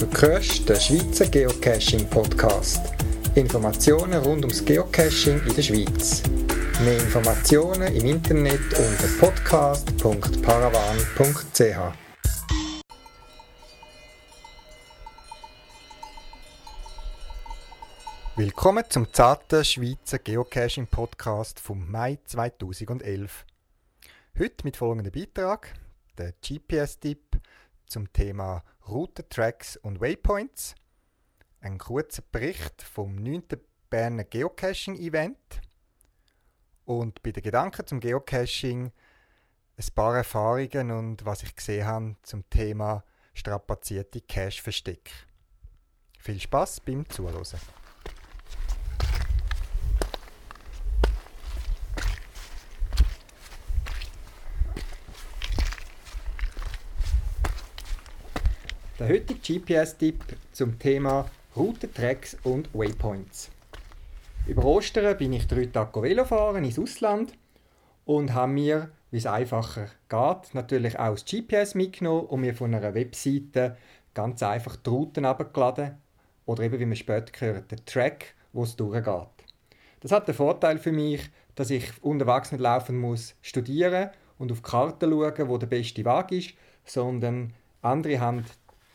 Du 0.00 0.08
hörst 0.22 0.66
den 0.66 0.80
Schweizer 0.80 1.26
Geocaching 1.26 2.08
Podcast. 2.08 2.80
Informationen 3.34 4.22
rund 4.22 4.46
ums 4.46 4.64
Geocaching 4.64 5.38
in 5.46 5.54
der 5.54 5.60
Schweiz. 5.60 6.22
Mehr 6.82 6.98
Informationen 6.98 7.94
im 7.94 8.06
Internet 8.06 8.62
unter 8.78 9.06
podcast.paravan.ch. 9.20 11.94
Willkommen 18.36 18.84
zum 18.88 19.12
zarten 19.12 19.62
Schweizer 19.62 20.18
Geocaching 20.18 20.86
Podcast 20.86 21.60
vom 21.60 21.90
Mai 21.90 22.18
2011. 22.24 23.44
Heute 24.38 24.64
mit 24.64 24.78
folgendem 24.78 25.12
Beitrag, 25.12 25.74
der 26.16 26.32
GPS-Tipp 26.40 27.38
zum 27.86 28.10
Thema 28.14 28.64
Routen, 28.90 29.28
Tracks 29.28 29.76
und 29.76 30.00
Waypoints, 30.00 30.74
ein 31.60 31.78
kurzer 31.78 32.22
Bericht 32.32 32.82
vom 32.82 33.14
9. 33.14 33.44
Berner 33.88 34.24
Geocaching-Event 34.24 35.60
und 36.84 37.22
bei 37.22 37.30
den 37.30 37.42
Gedanken 37.42 37.86
zum 37.86 38.00
Geocaching 38.00 38.90
ein 39.76 39.94
paar 39.94 40.16
Erfahrungen 40.16 40.90
und 40.90 41.24
was 41.24 41.42
ich 41.42 41.54
gesehen 41.54 41.86
habe 41.86 42.16
zum 42.22 42.48
Thema 42.50 43.04
strapazierte 43.32 44.20
Cache-Versteck. 44.20 45.10
Viel 46.18 46.40
Spaß 46.40 46.80
beim 46.80 47.08
Zuhören. 47.08 47.44
Der 59.00 59.08
heutige 59.08 59.40
GPS-Tipp 59.40 60.22
zum 60.52 60.78
Thema 60.78 61.24
Routen, 61.56 61.90
Tracks 61.94 62.36
und 62.42 62.68
Waypoints. 62.74 63.50
Über 64.46 64.62
Ostern 64.66 65.16
bin 65.16 65.32
ich 65.32 65.46
drei 65.46 65.64
Tage 65.64 66.02
Velo 66.02 66.26
fahren 66.26 66.66
ins 66.66 66.78
Ausland 66.78 67.32
und 68.04 68.34
habe 68.34 68.52
mir, 68.52 68.90
wie 69.10 69.16
es 69.16 69.24
einfacher 69.24 69.86
geht, 70.10 70.52
natürlich 70.54 70.98
auch 70.98 71.14
das 71.14 71.24
GPS 71.24 71.74
mitgenommen 71.74 72.26
und 72.26 72.42
mir 72.42 72.54
von 72.54 72.74
einer 72.74 72.92
Webseite 72.92 73.78
ganz 74.12 74.42
einfach 74.42 74.76
die 74.76 74.90
Routen 74.90 75.24
abgeladen 75.24 75.96
oder 76.44 76.62
eben, 76.62 76.78
wie 76.78 76.84
man 76.84 76.96
später 76.96 77.32
hört, 77.40 77.70
den 77.70 77.82
Track, 77.86 78.34
wo 78.52 78.64
es 78.64 78.76
durchgeht. 78.76 79.46
Das 80.00 80.12
hat 80.12 80.28
den 80.28 80.34
Vorteil 80.34 80.76
für 80.76 80.92
mich, 80.92 81.22
dass 81.54 81.70
ich 81.70 81.90
unterwegs 82.02 82.52
nicht 82.52 82.60
laufen 82.60 82.98
muss, 82.98 83.34
studieren 83.40 84.10
und 84.36 84.52
auf 84.52 84.60
die 84.60 84.70
Karte 84.70 85.08
schauen, 85.08 85.48
wo 85.48 85.56
der 85.56 85.68
beste 85.68 86.04
Weg 86.04 86.32
ist, 86.32 86.54
sondern 86.84 87.54
andere 87.80 88.20
haben 88.20 88.44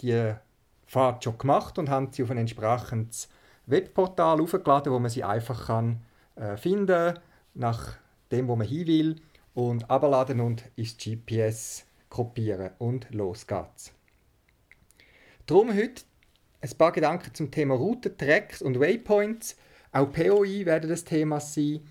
die 0.01 0.33
Fahrt 0.85 1.23
schon 1.23 1.37
gemacht 1.37 1.77
und 1.77 1.89
haben 1.89 2.11
sie 2.11 2.23
auf 2.23 2.31
ein 2.31 2.37
entsprechendes 2.37 3.29
Webportal 3.65 4.41
aufgeladen, 4.41 4.93
wo 4.93 4.99
man 4.99 5.09
sie 5.09 5.23
einfach 5.23 5.67
kann, 5.67 6.01
äh, 6.35 6.57
finden 6.57 7.17
nach 7.53 7.97
dem, 8.31 8.47
wo 8.47 8.55
man 8.55 8.67
hin 8.67 8.87
will 8.87 9.15
und 9.53 9.89
abladen 9.89 10.39
und 10.41 10.63
ins 10.75 10.97
GPS 10.97 11.85
kopieren 12.09 12.71
und 12.77 13.11
los 13.13 13.47
geht's. 13.47 13.93
Darum 15.47 15.75
heute 15.75 16.03
ein 16.61 16.77
paar 16.77 16.91
Gedanken 16.91 17.33
zum 17.33 17.51
Thema 17.51 17.75
Routen, 17.75 18.17
Tracks 18.17 18.61
und 18.61 18.79
Waypoints. 18.79 19.57
Auch 19.91 20.11
POI 20.11 20.65
werden 20.65 20.89
das 20.89 21.03
Thema 21.03 21.39
sein. 21.39 21.81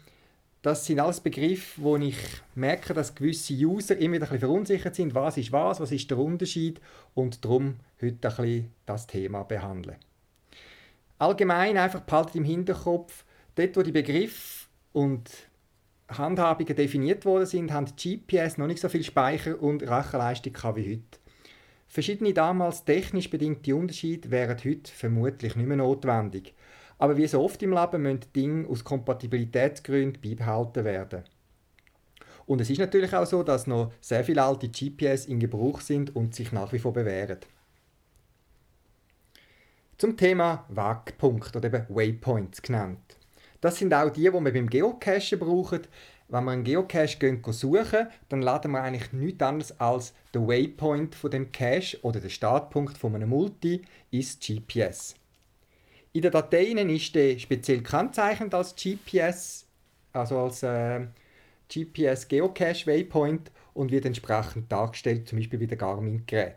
Das 0.65 0.87
sind 0.87 0.99
alles 0.99 1.21
Begriffe, 1.21 1.83
wo 1.83 1.99
ich 1.99 2.17
merke, 2.55 2.95
dass 2.95 3.15
gewisse 3.15 3.53
User 3.53 3.99
immer 3.99 4.15
wieder 4.15 4.25
ein 4.25 4.31
bisschen 4.31 4.49
verunsichert 4.49 4.95
sind. 4.95 5.15
Was 5.15 5.37
ist 5.37 5.53
was? 5.53 5.79
Was 5.79 5.93
ist 5.93 6.11
der 6.11 6.17
Unterschied? 6.17 6.81
Und 7.13 7.45
darum 7.45 7.77
heute 8.01 8.15
ein 8.15 8.37
bisschen 8.37 8.73
das 8.87 9.07
Thema 9.07 9.43
behandeln. 9.43 9.99
Allgemein 11.19 11.77
einfach 11.77 12.01
behaltet 12.01 12.37
im 12.37 12.45
Hinterkopf, 12.45 13.27
dort 13.57 13.77
wo 13.77 13.83
die 13.83 13.93
Begriffe 13.93 14.69
und 14.95 15.29
Handhabungen 16.09 16.75
definiert 16.75 17.27
worden 17.27 17.45
sind, 17.45 17.71
haben 17.71 17.85
GPS 17.85 18.57
noch 18.57 18.67
nicht 18.67 18.81
so 18.81 18.89
viel 18.89 19.05
Speicher 19.05 19.61
und 19.61 19.83
Rechenleistung 19.83 20.55
wie 20.77 20.93
heute. 20.93 21.19
Verschiedene 21.89 22.33
damals 22.33 22.87
technisch 22.87 23.29
bedingte 23.29 23.77
Unterschiede 23.77 24.31
wären 24.31 24.57
heute 24.65 24.91
vermutlich 24.91 25.57
nicht 25.57 25.67
mehr 25.67 25.77
notwendig. 25.77 26.55
Aber 26.99 27.17
wie 27.17 27.27
so 27.27 27.43
oft 27.43 27.63
im 27.63 27.73
Leben 27.73 28.03
müssen 28.03 28.33
Dinge 28.35 28.69
aus 28.69 28.85
Kompatibilitätsgründen 28.85 30.21
beibehalten 30.23 30.85
werden. 30.85 31.25
Und 32.47 32.61
es 32.61 32.71
ist 32.71 32.79
natürlich 32.79 33.15
auch 33.15 33.27
so, 33.27 33.43
dass 33.43 33.67
noch 33.67 33.93
sehr 34.01 34.25
viele 34.25 34.43
alte 34.43 34.69
GPS 34.69 35.27
in 35.27 35.41
Gebrauch 35.41 35.81
sind 35.81 36.15
und 36.15 36.35
sich 36.35 36.53
nach 36.53 36.73
wie 36.73 36.79
vor 36.79 36.93
bewähren. 36.93 37.39
Zum 39.97 40.17
Thema 40.17 40.67
Wegpunkt 40.69 41.57
oder 41.57 41.69
eben 41.69 41.87
Waypoints 41.89 42.61
genannt. 42.61 43.17
Das 43.61 43.77
sind 43.77 43.95
auch 43.95 44.11
die, 44.11 44.23
die 44.23 44.33
wir 44.33 44.53
beim 44.53 44.69
Geocachen 44.69 45.39
brauchen. 45.39 45.87
Wenn 46.29 46.45
wir 46.45 46.51
einen 46.51 46.65
Geocache 46.65 47.19
gehen, 47.19 47.43
suchen, 47.51 48.09
dann 48.29 48.43
laden 48.43 48.73
wir 48.73 48.83
eigentlich 48.83 49.13
nichts 49.13 49.43
anderes 49.43 49.81
als 49.81 50.13
den 50.35 50.49
Waypoint 50.49 51.15
von 51.15 51.31
dem 51.31 51.53
Cache 51.53 51.99
oder 52.03 52.21
den 52.21 52.31
Startpunkt 52.31 52.99
von 52.99 53.15
einem 53.15 53.29
Multi 53.31 53.83
ins 54.11 54.39
GPS. 54.39 55.15
In 56.17 56.23
den 56.23 56.31
Dateien 56.31 56.89
ist 56.91 57.13
der 57.17 57.37
speziell 57.41 57.79
gekennzeichnet 57.79 58.55
als 58.55 58.77
GPS, 58.77 59.67
also 60.13 60.39
als 60.39 60.63
äh, 60.63 61.09
GPS 61.69 62.29
Geocache 62.29 62.87
Waypoint 62.87 63.51
und 63.75 63.91
wird 63.91 64.05
entsprechend 64.05 64.71
dargestellt, 64.71 65.27
zum 65.27 65.39
Beispiel 65.39 65.59
bei 65.59 65.67
den 65.67 65.77
Garmin-Gerät. 65.77 66.55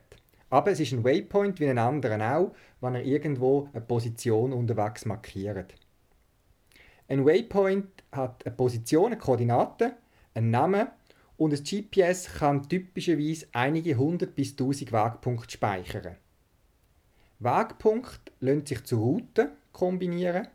Aber 0.52 0.70
es 0.70 0.80
ist 0.80 0.92
ein 0.92 1.04
Waypoint 1.04 1.60
wie 1.60 1.68
ein 1.68 1.80
anderer 1.80 2.38
auch, 2.38 2.56
wenn 2.82 2.94
er 2.94 3.04
irgendwo 3.04 3.68
eine 3.74 3.82
Position 3.82 4.54
unterwegs 4.54 5.06
markiert. 5.06 5.74
Ein 7.08 7.26
Waypoint 7.26 8.04
hat 8.12 8.46
eine 8.46 8.56
Position, 8.56 9.08
eine 9.08 9.18
Koordinate, 9.18 9.94
einen 10.36 10.52
Namen 10.52 10.88
und 11.38 11.52
ein 11.52 11.64
GPS 11.64 12.32
kann 12.32 12.70
typischerweise 12.70 13.48
einige 13.54 13.98
hundert 13.98 14.36
bis 14.36 14.56
tausend 14.56 14.92
Wegpunkte 14.92 15.50
speichern. 15.50 16.18
Wegpunkt 17.40 18.32
lässt 18.40 18.68
sich 18.68 18.84
zu 18.84 18.98
Routen 19.00 19.50
kombinieren 19.72 20.48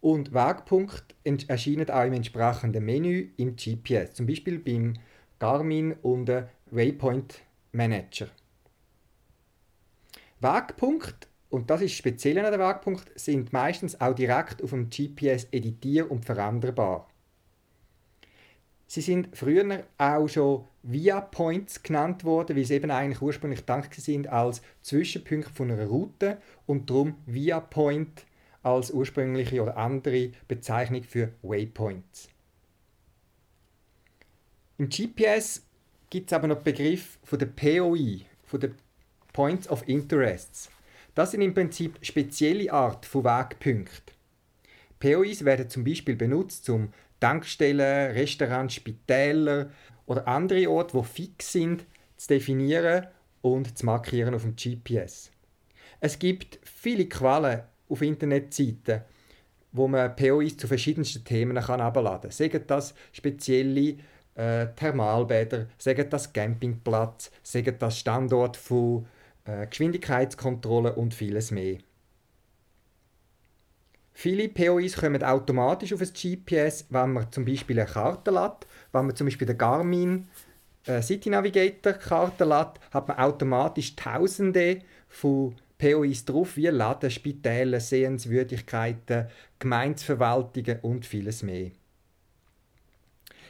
und 0.00 0.32
Wegpunkt 0.34 1.14
erscheinen 1.24 1.88
auch 1.90 2.04
im 2.04 2.14
entsprechenden 2.14 2.84
Menü 2.84 3.30
im 3.36 3.54
GPS, 3.54 4.14
zum 4.14 4.26
Beispiel 4.26 4.58
beim 4.58 4.94
Garmin 5.38 5.94
unter 6.02 6.48
Waypoint 6.70 7.42
Manager. 7.72 8.28
Wegpunkt, 10.40 11.28
und 11.50 11.70
das 11.70 11.82
ist 11.82 11.92
speziell 11.92 12.38
an 12.38 12.50
der 12.50 12.58
Wegpunkt, 12.58 13.12
sind 13.18 13.52
meistens 13.52 14.00
auch 14.00 14.14
direkt 14.14 14.62
auf 14.62 14.70
dem 14.70 14.88
GPS 14.88 15.46
editier- 15.52 16.10
und 16.10 16.24
veränderbar. 16.24 17.08
Sie 18.86 19.02
sind 19.02 19.36
früher 19.36 19.84
auch 19.98 20.28
schon 20.28 20.64
Via 20.82 21.20
Points 21.20 21.82
genannt 21.82 22.24
worden, 22.24 22.56
weil 22.56 22.64
sie 22.64 22.74
eben 22.74 22.90
eigentlich 22.90 23.20
ursprünglich 23.20 23.60
gedacht 23.60 23.94
sind 23.94 24.28
als 24.28 24.62
Zwischenpunkt 24.80 25.50
von 25.50 25.70
einer 25.70 25.86
Route 25.86 26.38
und 26.66 26.88
darum 26.88 27.16
Via 27.26 27.60
Point 27.60 28.24
als 28.62 28.90
ursprüngliche 28.90 29.62
oder 29.62 29.76
andere 29.76 30.32
Bezeichnung 30.48 31.02
für 31.02 31.32
Waypoints. 31.42 32.28
Im 34.78 34.88
GPS 34.88 35.62
gibt 36.08 36.30
es 36.30 36.32
aber 36.32 36.48
noch 36.48 36.62
den 36.62 36.64
Begriff 36.64 37.18
von 37.24 37.38
der 37.38 37.46
POI, 37.46 38.22
von 38.46 38.60
der 38.60 38.70
Points 39.32 39.68
of 39.68 39.86
Interests. 39.86 40.70
Das 41.14 41.32
sind 41.32 41.42
im 41.42 41.54
Prinzip 41.54 41.98
spezielle 42.02 42.72
Art 42.72 43.04
von 43.04 43.24
Wegpunkten. 43.24 44.14
POIs 44.98 45.44
werden 45.44 45.68
zum 45.68 45.84
Beispiel 45.84 46.16
benutzt, 46.16 46.68
um 46.70 46.92
Tankstellen, 47.20 48.12
Restaurants, 48.12 48.74
Spitäler 48.74 49.70
oder 50.10 50.26
andere 50.26 50.68
Orte, 50.68 50.98
die 50.98 51.04
fix 51.04 51.52
sind, 51.52 51.86
zu 52.16 52.28
definieren 52.28 53.06
und 53.42 53.78
zu 53.78 53.86
markieren 53.86 54.34
auf 54.34 54.42
dem 54.42 54.56
GPS. 54.56 55.30
Es 56.00 56.18
gibt 56.18 56.58
viele 56.64 57.06
Quellen 57.06 57.62
auf 57.88 58.02
Internetseiten, 58.02 59.02
wo 59.70 59.86
man 59.86 60.16
POIs 60.16 60.56
zu 60.56 60.66
verschiedensten 60.66 61.24
Themen 61.24 61.64
herunterladen 61.64 62.22
kann. 62.22 62.30
Sagen 62.32 62.64
das 62.66 62.92
spezielle 63.12 63.98
äh, 64.34 64.66
Thermalbäder, 64.74 65.68
sagen 65.78 66.10
das 66.10 66.32
Campingplatz, 66.32 67.30
sagen 67.44 67.76
das 67.78 68.00
Standort 68.00 68.56
von 68.56 69.06
äh, 69.44 69.68
Geschwindigkeitskontrolle 69.68 70.92
und 70.96 71.14
vieles 71.14 71.52
mehr. 71.52 71.78
Viele 74.22 74.50
POIs 74.50 74.96
kommen 74.96 75.24
automatisch 75.24 75.94
auf 75.94 76.02
ein 76.02 76.12
GPS, 76.12 76.84
wenn 76.90 77.14
man 77.14 77.32
zum 77.32 77.46
Beispiel 77.46 77.80
eine 77.80 77.90
Karte 77.90 78.30
lädt. 78.30 78.66
Wenn 78.92 79.06
man 79.06 79.16
zum 79.16 79.26
Beispiel 79.26 79.46
den 79.46 79.56
Garmin 79.56 80.28
äh, 80.84 81.00
City 81.00 81.30
Navigator 81.30 81.94
Karte 81.94 82.44
lädt, 82.44 82.78
hat 82.90 83.08
man 83.08 83.16
automatisch 83.16 83.96
Tausende 83.96 84.80
von 85.08 85.56
POIs 85.78 86.26
drauf, 86.26 86.58
wie 86.58 86.66
Laden, 86.66 87.10
Spitäle, 87.10 87.80
Sehenswürdigkeiten, 87.80 89.28
Gemeinsverwaltungen 89.58 90.80
und 90.82 91.06
vieles 91.06 91.42
mehr. 91.42 91.70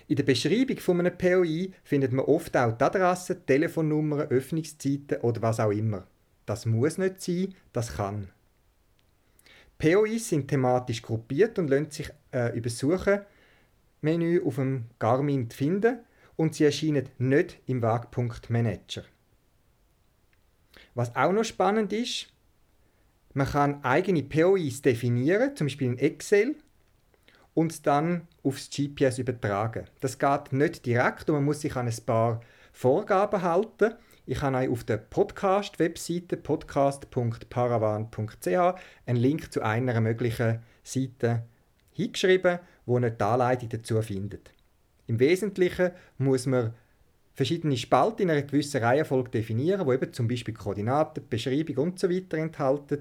In 0.06 0.14
der 0.14 0.22
Beschreibung 0.22 0.78
von 0.78 1.00
einem 1.00 1.18
POI 1.18 1.72
findet 1.82 2.12
man 2.12 2.26
oft 2.26 2.56
auch 2.56 2.78
die 2.78 2.84
Adresse, 2.84 3.44
Telefonnummern, 3.44 4.28
Öffnungszeiten 4.28 5.20
oder 5.22 5.42
was 5.42 5.58
auch 5.58 5.72
immer. 5.72 6.06
Das 6.46 6.64
muss 6.64 6.96
nicht 6.96 7.20
sein, 7.20 7.56
das 7.72 7.96
kann. 7.96 8.28
POIs 9.80 10.28
sind 10.28 10.46
thematisch 10.46 11.02
gruppiert 11.02 11.58
und 11.58 11.68
lassen 11.68 11.90
sich 11.90 12.10
äh, 12.32 12.56
über 12.56 12.70
Suchenmenü 12.70 14.42
auf 14.44 14.56
dem 14.56 14.84
Garmin 14.98 15.50
finden 15.50 15.98
und 16.36 16.54
sie 16.54 16.64
erscheinen 16.64 17.08
nicht 17.18 17.58
im 17.66 17.82
Wegpunkt 17.82 18.50
Manager. 18.50 19.02
Was 20.94 21.16
auch 21.16 21.32
noch 21.32 21.44
spannend 21.44 21.92
ist, 21.92 22.28
man 23.32 23.46
kann 23.46 23.84
eigene 23.84 24.22
POIs 24.22 24.82
definieren, 24.82 25.56
zum 25.56 25.66
Beispiel 25.66 25.88
in 25.88 25.98
Excel, 25.98 26.56
und 27.54 27.86
dann 27.86 28.28
aufs 28.42 28.70
GPS 28.70 29.18
übertragen. 29.18 29.86
Das 30.00 30.18
geht 30.18 30.52
nicht 30.52 30.86
direkt 30.86 31.28
und 31.28 31.36
man 31.36 31.44
muss 31.44 31.60
sich 31.60 31.74
an 31.76 31.88
ein 31.88 32.04
paar 32.06 32.40
Vorgaben 32.72 33.42
halten. 33.42 33.94
Ich 34.26 34.42
habe 34.42 34.58
euch 34.58 34.68
auf 34.68 34.84
der 34.84 34.98
Podcast-Webseite 34.98 36.36
podcast.paravan.ch 36.36 38.78
einen 39.06 39.18
Link 39.18 39.50
zu 39.50 39.62
einer 39.62 39.98
möglichen 40.00 40.58
Seite 40.84 41.44
hingeschrieben, 41.92 42.58
wo 42.84 42.98
ihr 42.98 43.08
die 43.10 43.24
Anleitung 43.24 43.70
dazu 43.70 44.02
findet. 44.02 44.52
Im 45.06 45.18
Wesentlichen 45.18 45.92
muss 46.18 46.44
man 46.46 46.74
verschiedene 47.32 47.78
Spalten 47.78 48.22
in 48.22 48.30
einer 48.30 48.42
gewissen 48.42 48.82
Reihenfolge 48.82 49.30
definieren, 49.30 49.86
wo 49.86 49.94
eben 49.94 50.12
zum 50.12 50.28
Beispiel 50.28 50.54
Koordinaten, 50.54 51.26
Beschreibung 51.28 51.78
und 51.78 51.98
so 51.98 52.08
weiter 52.10 52.36
enthalten. 52.36 53.00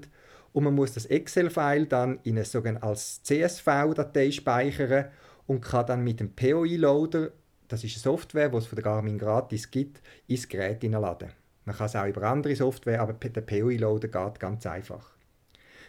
Und 0.52 0.64
man 0.64 0.74
muss 0.74 0.94
das 0.94 1.06
Excel-File 1.06 1.86
dann 1.86 2.18
in 2.24 2.36
eine 2.36 2.46
sogenannte 2.46 2.86
als 2.86 3.22
CSV-Datei 3.22 4.30
speichern 4.30 5.10
und 5.46 5.60
kann 5.60 5.86
dann 5.86 6.02
mit 6.02 6.20
dem 6.20 6.34
POI-Loader 6.34 7.30
das 7.70 7.84
ist 7.84 7.94
eine 7.94 8.02
Software, 8.02 8.48
die 8.48 8.56
es 8.56 8.66
von 8.66 8.76
der 8.76 8.82
Garmin 8.82 9.16
gratis 9.16 9.70
gibt, 9.70 10.02
ins 10.26 10.48
Gerät 10.48 10.80
hineinladen. 10.80 11.30
Man 11.64 11.76
kann 11.76 11.86
es 11.86 11.94
auch 11.94 12.06
über 12.06 12.24
andere 12.24 12.56
Software, 12.56 13.00
aber 13.00 13.12
der 13.12 13.40
POI-Loader 13.40 14.08
geht 14.08 14.40
ganz 14.40 14.66
einfach. 14.66 15.12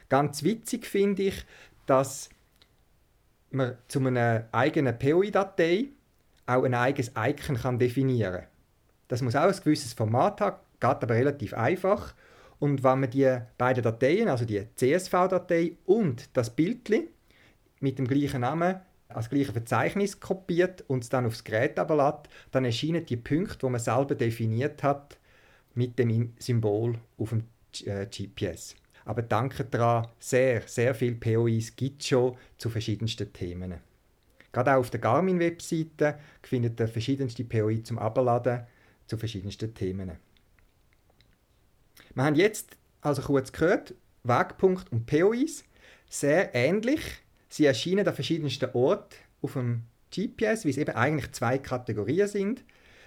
Ganz 0.07 0.43
witzig 0.43 0.85
finde 0.85 1.23
ich, 1.23 1.45
dass 1.87 2.29
man 3.49 3.77
zu 3.87 3.99
einer 3.99 4.47
eigenen 4.51 4.97
POI-Datei 4.97 5.87
auch 6.45 6.63
ein 6.63 6.75
eigenes 6.75 7.13
Icon 7.17 7.57
kann 7.57 7.79
definieren 7.79 8.33
kann. 8.33 8.47
Das 9.07 9.23
muss 9.23 9.35
auch 9.35 9.47
ein 9.47 9.63
gewisses 9.63 9.93
Format 9.93 10.39
haben, 10.39 10.57
geht 10.79 11.03
aber 11.03 11.15
relativ 11.15 11.55
einfach. 11.55 12.13
Und 12.59 12.83
wenn 12.83 12.99
man 12.99 13.09
die 13.09 13.39
beiden 13.57 13.81
Dateien, 13.81 14.29
also 14.29 14.45
die 14.45 14.67
CSV-Datei 14.75 15.77
und 15.85 16.29
das 16.37 16.55
Bildchen 16.55 17.07
mit 17.79 17.97
dem 17.97 18.07
gleichen 18.07 18.41
Namen 18.41 18.81
als 19.15 19.29
gleiche 19.29 19.53
Verzeichnis 19.53 20.19
kopiert 20.19 20.83
und 20.87 21.03
es 21.03 21.09
dann 21.09 21.25
aufs 21.25 21.43
Gerät 21.43 21.77
ablässt, 21.79 22.29
dann 22.51 22.65
erscheinen 22.65 23.05
die 23.05 23.17
Punkte, 23.17 23.57
die 23.65 23.69
man 23.69 23.79
selber 23.79 24.15
definiert 24.15 24.83
hat, 24.83 25.17
mit 25.75 25.97
dem 25.97 26.33
Symbol 26.39 26.97
auf 27.17 27.29
dem 27.29 27.43
GPS. 27.71 28.73
Äh, 28.73 28.75
Aber 29.05 29.21
danke 29.21 29.63
daran, 29.65 30.07
sehr, 30.19 30.61
sehr 30.67 30.93
viele 30.93 31.15
POIs 31.15 31.75
gibt 31.75 32.01
es 32.01 32.09
schon 32.09 32.35
zu 32.57 32.69
verschiedensten 32.69 33.31
Themen. 33.31 33.75
Gerade 34.51 34.73
auch 34.73 34.79
auf 34.79 34.89
der 34.89 34.99
Garmin-Webseite 34.99 36.19
findet 36.41 36.79
ihr 36.79 36.87
verschiedenste 36.87 37.45
POI 37.45 37.81
zum 37.83 37.97
Abladen 37.97 38.65
zu 39.07 39.17
verschiedensten 39.17 39.73
Themen. 39.73 40.11
Wir 42.13 42.23
haben 42.23 42.35
jetzt 42.35 42.77
also 43.01 43.21
kurz 43.21 43.51
gehört, 43.51 43.93
Wegpunkt 44.23 44.91
und 44.91 45.05
POIs, 45.05 45.63
sehr 46.09 46.53
ähnlich, 46.53 47.01
Sie 47.51 47.65
erscheinen 47.65 48.07
an 48.07 48.13
verschiedensten 48.13 48.69
Orten 48.73 49.13
auf 49.41 49.53
dem 49.53 49.83
GPS, 50.09 50.63
weil 50.63 50.71
es 50.71 50.77
eben 50.77 50.95
eigentlich 50.95 51.33
zwei 51.33 51.57
Kategorien 51.57 52.27
sind. 52.27 52.63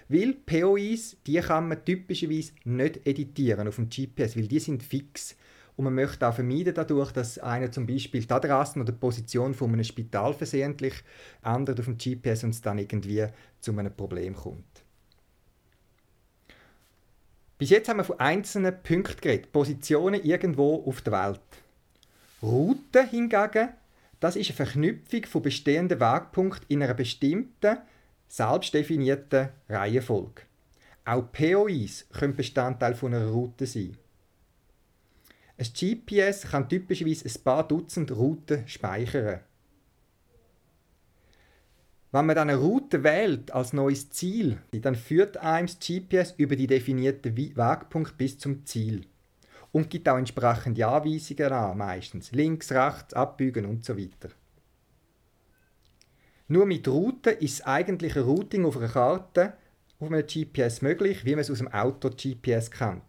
Weil 0.07 0.33
POIs, 0.33 1.17
die 1.25 1.39
kann 1.39 1.67
man 1.67 1.83
typischerweise 1.83 2.51
nicht 2.63 3.07
editieren 3.07 3.67
auf 3.67 3.77
dem 3.77 3.89
GPS, 3.89 4.37
weil 4.37 4.47
die 4.47 4.59
sind 4.59 4.83
fix. 4.83 5.35
Und 5.75 5.85
man 5.85 5.95
möchte 5.95 6.27
auch 6.27 6.35
vermeiden 6.35 6.75
dadurch, 6.75 7.11
dass 7.11 7.39
einer 7.39 7.71
zum 7.71 7.87
Beispiel 7.87 8.23
die 8.23 8.31
Adresse 8.31 8.79
oder 8.79 8.91
die 8.91 8.99
Position 8.99 9.55
von 9.55 9.73
einem 9.73 9.83
Spital 9.83 10.35
versehentlich 10.35 10.93
ändert 11.43 11.79
auf 11.79 11.85
dem 11.85 11.97
GPS 11.97 12.43
und 12.43 12.51
es 12.51 12.61
dann 12.61 12.77
irgendwie 12.77 13.25
zu 13.59 13.71
einem 13.71 13.93
Problem 13.93 14.35
kommt. 14.35 14.83
Bis 17.57 17.71
jetzt 17.71 17.89
haben 17.89 17.97
wir 17.97 18.03
von 18.03 18.19
einzelnen 18.19 18.75
Punkten 18.83 19.21
geredet, 19.21 19.51
Positionen 19.51 20.23
irgendwo 20.23 20.83
auf 20.85 21.01
der 21.01 21.13
Welt. 21.13 21.41
Routen 22.43 23.09
hingegen 23.09 23.69
das 24.25 24.35
ist 24.35 24.49
eine 24.49 24.55
Verknüpfung 24.55 25.25
von 25.25 25.43
bestehenden 25.43 25.99
Wegpunkten 25.99 26.65
in 26.67 26.81
einer 26.81 26.95
bestimmten, 26.95 27.77
selbstdefinierten 28.27 29.49
Reihenfolge. 29.69 30.41
Auch 31.05 31.31
POIs 31.31 32.07
können 32.11 32.35
Bestandteil 32.35 32.95
einer 33.03 33.27
Route 33.27 33.67
sein. 33.67 33.95
Ein 35.59 35.67
GPS 35.71 36.49
kann 36.49 36.67
typischerweise 36.67 37.29
ein 37.29 37.43
paar 37.43 37.67
Dutzend 37.67 38.11
Routen 38.13 38.67
speichern. 38.67 39.41
Wenn 42.11 42.25
man 42.25 42.35
dann 42.35 42.49
eine 42.49 42.57
Route 42.57 43.03
wählt 43.03 43.51
als 43.51 43.73
neues 43.73 44.09
Ziel, 44.09 44.57
dann 44.71 44.95
führt 44.95 45.37
einem 45.37 45.67
das 45.67 45.77
GPS 45.77 46.33
über 46.37 46.55
die 46.55 46.65
definierten 46.65 47.37
Wegpunkt 47.37 48.17
bis 48.17 48.39
zum 48.39 48.65
Ziel 48.65 49.05
und 49.75 49.89
gibt 49.89 50.07
auch 50.07 50.17
entsprechende 50.17 50.87
Anweisungen 50.87 51.51
an, 51.51 51.77
meistens 51.77 52.31
links, 52.31 52.71
rechts, 52.71 53.13
abbiegen 53.13 53.65
und 53.65 53.83
so 53.83 53.97
weiter. 53.97 54.29
Nur 56.47 56.65
mit 56.65 56.87
Routen 56.87 57.37
ist 57.39 57.59
das 57.59 57.67
eigentliche 57.67 58.21
Routing 58.21 58.63
auf 58.63 58.77
einer 58.77 58.87
Karte 58.87 59.51
auf 59.99 60.09
einem 60.09 60.25
GPS 60.25 60.81
möglich, 60.81 61.25
wie 61.25 61.31
man 61.31 61.39
es 61.41 61.51
aus 61.51 61.57
dem 61.57 61.67
Auto-GPS 61.73 62.71
kennt. 62.71 63.03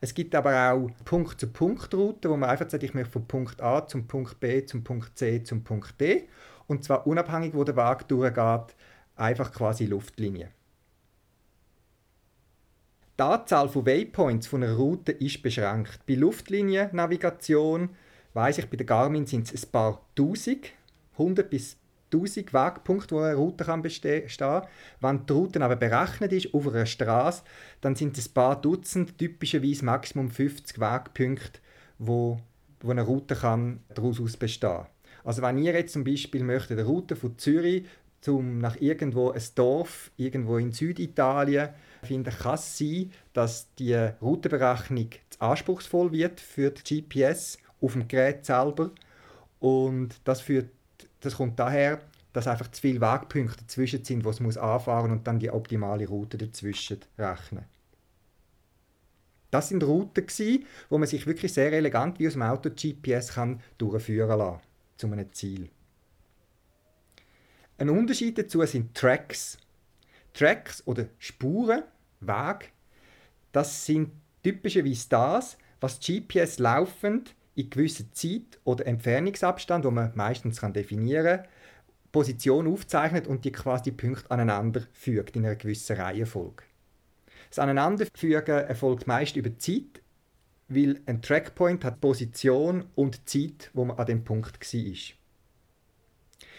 Es 0.00 0.14
gibt 0.14 0.34
aber 0.34 0.72
auch 0.72 0.88
Punkt-zu-Punkt-Routen, 1.04 2.30
wo 2.30 2.38
man 2.38 2.48
einfach 2.48 2.70
sagt, 2.70 2.84
ich 2.84 2.94
möchte 2.94 3.12
von 3.12 3.28
Punkt 3.28 3.60
A 3.60 3.86
zum 3.86 4.06
Punkt 4.06 4.40
B 4.40 4.64
zum 4.64 4.82
Punkt 4.82 5.18
C 5.18 5.42
zum 5.42 5.62
Punkt 5.62 6.00
D 6.00 6.26
und 6.68 6.84
zwar 6.84 7.06
unabhängig, 7.06 7.52
wo 7.52 7.64
der 7.64 7.76
Weg 7.76 8.08
durchgeht, 8.08 8.74
einfach 9.14 9.52
quasi 9.52 9.84
Luftlinie. 9.84 10.52
Die 13.22 13.28
Anzahl 13.28 13.68
von 13.68 13.86
Waypoints 13.86 14.48
von 14.48 14.64
einer 14.64 14.74
Route 14.74 15.12
ist 15.12 15.44
beschränkt. 15.44 16.04
Bei 16.08 16.14
Luftliniennavigation 16.14 17.90
weiß 18.34 18.58
ich, 18.58 18.68
bei 18.68 18.76
der 18.76 18.84
Garmin 18.84 19.26
sind 19.26 19.46
es 19.46 19.64
ein 19.64 19.70
paar 19.70 20.04
Tausend, 20.16 20.72
100 21.12 21.48
bis 21.48 21.76
1000 22.12 22.52
Wegpunkte, 22.52 23.14
wo 23.14 23.20
eine 23.20 23.36
Route 23.36 23.62
kann 23.62 23.80
bestehen 23.80 24.26
kann. 24.26 24.66
Wenn 24.98 25.24
die 25.24 25.32
Route 25.34 25.62
aber 25.62 25.76
berechnet 25.76 26.32
ist 26.32 26.52
auf 26.52 26.66
einer 26.66 26.84
Straße, 26.84 27.44
dann 27.80 27.94
sind 27.94 28.18
es 28.18 28.28
ein 28.28 28.34
paar 28.34 28.60
Dutzend, 28.60 29.16
typischerweise 29.16 29.84
Maximum 29.84 30.28
50 30.28 30.80
Wegpunkte, 30.80 31.60
wo, 32.00 32.40
wo 32.80 32.90
eine 32.90 33.02
Route 33.02 33.36
kann 33.36 33.84
daraus 33.94 34.36
bestehen 34.36 34.78
kann. 34.78 34.86
Also 35.22 35.42
wenn 35.42 35.58
ihr 35.58 35.74
jetzt 35.74 35.92
zum 35.92 36.02
Beispiel 36.02 36.42
möchtet, 36.42 36.76
eine 36.76 36.88
Route 36.88 37.14
von 37.14 37.38
Zürich 37.38 37.84
zum 38.22 38.58
nach 38.58 38.80
irgendwo 38.80 39.30
ein 39.30 39.42
Dorf 39.54 40.10
irgendwo 40.16 40.56
in 40.56 40.72
Süditalien 40.72 41.68
finde, 42.02 42.30
kann 42.30 42.54
es 42.54 42.78
sein, 42.78 43.12
dass 43.34 43.68
die 43.74 43.94
Routenberechnung 43.94 45.10
zu 45.28 45.40
anspruchsvoll 45.40 46.12
wird 46.12 46.40
für 46.40 46.70
die 46.70 47.02
GPS 47.02 47.58
auf 47.80 47.92
dem 47.92 48.08
Gerät 48.08 48.46
selber 48.46 48.90
und 49.60 50.14
das 50.24 50.40
führt 50.40 50.70
das 51.20 51.36
kommt 51.36 51.58
daher, 51.58 52.00
dass 52.32 52.48
einfach 52.48 52.70
zu 52.70 52.80
viele 52.80 53.00
Wegpunkte 53.00 53.58
dazwischen 53.58 54.04
sind, 54.04 54.24
wo 54.24 54.30
es 54.30 54.40
muss 54.40 54.56
anfahren 54.56 55.12
und 55.12 55.26
dann 55.26 55.38
die 55.38 55.50
optimale 55.50 56.08
Route 56.08 56.36
dazwischen 56.36 56.98
rechnen. 57.18 57.64
Das 59.50 59.68
sind 59.68 59.84
Routen 59.84 60.26
gewesen, 60.26 60.64
wo 60.88 60.98
man 60.98 61.06
sich 61.06 61.26
wirklich 61.26 61.52
sehr 61.52 61.72
elegant 61.72 62.18
wie 62.18 62.26
aus 62.26 62.32
dem 62.32 62.42
Auto 62.42 62.70
GPS 62.70 63.34
kann 63.34 63.60
durchführen 63.78 64.38
kann 64.38 64.60
zu 64.96 65.06
einem 65.06 65.32
Ziel. 65.32 65.68
Ein 67.78 67.90
Unterschied 67.90 68.38
dazu 68.38 68.64
sind 68.64 68.94
Tracks. 68.94 69.58
Tracks 70.34 70.82
oder 70.86 71.06
Spuren, 71.18 71.82
Wege, 72.20 72.66
das 73.52 73.84
sind 73.84 74.10
typischerweise 74.42 75.08
das, 75.08 75.58
was 75.80 76.00
GPS 76.00 76.58
laufend 76.58 77.34
in 77.54 77.68
gewisser 77.68 78.10
Zeit 78.12 78.58
oder 78.64 78.86
Entfernungsabstand, 78.86 79.84
wo 79.84 79.90
man 79.90 80.12
meistens 80.14 80.60
kann 80.60 80.72
definieren 80.72 81.38
kann, 81.38 81.48
Position 82.12 82.66
aufzeichnet 82.66 83.26
und 83.26 83.44
die 83.44 83.52
quasi 83.52 83.90
Punkte 83.90 84.30
aneinander 84.30 84.82
fügt 84.92 85.36
in 85.36 85.44
einer 85.44 85.56
gewissen 85.56 85.96
Reihenfolge. 85.96 86.64
Das 87.48 87.58
Aneinanderfügen 87.58 88.54
erfolgt 88.54 89.06
meist 89.06 89.36
über 89.36 89.58
Zeit, 89.58 90.02
weil 90.68 91.00
ein 91.06 91.20
Trackpoint 91.20 91.84
hat 91.84 92.00
Position 92.00 92.86
und 92.94 93.28
Zeit, 93.28 93.70
wo 93.74 93.84
man 93.84 93.98
an 93.98 94.06
dem 94.06 94.24
Punkt 94.24 94.60
war. 94.60 95.21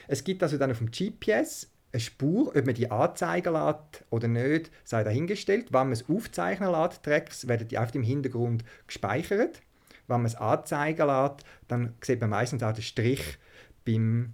Es 0.07 0.24
gibt 0.24 0.43
also 0.43 0.57
dann 0.57 0.72
auf 0.72 0.79
dem 0.79 0.91
GPS 0.91 1.69
eine 1.91 2.00
Spur, 2.00 2.55
ob 2.55 2.65
man 2.65 2.74
die 2.75 2.89
anzeigen 2.89 3.53
lässt 3.53 4.03
oder 4.10 4.27
nicht, 4.27 4.72
sei 4.83 5.03
dahingestellt. 5.03 5.67
Wenn 5.72 5.88
man 5.88 5.91
es 5.91 6.10
aufzeichnen 6.10 6.72
lässt, 6.72 7.03
Tracks, 7.03 7.48
werden 7.48 7.67
die 7.67 7.77
auf 7.77 7.91
dem 7.91 8.03
Hintergrund 8.03 8.63
gespeichert. 8.88 9.62
Wenn 10.07 10.17
man 10.17 10.25
es 10.25 10.36
anzeigen 10.36 11.07
lässt, 11.07 11.45
dann 11.67 11.93
sieht 12.01 12.19
man 12.19 12.31
meistens 12.31 12.63
auch 12.63 12.74
den 12.74 12.83
Strich 12.83 13.38
beim, 13.86 14.33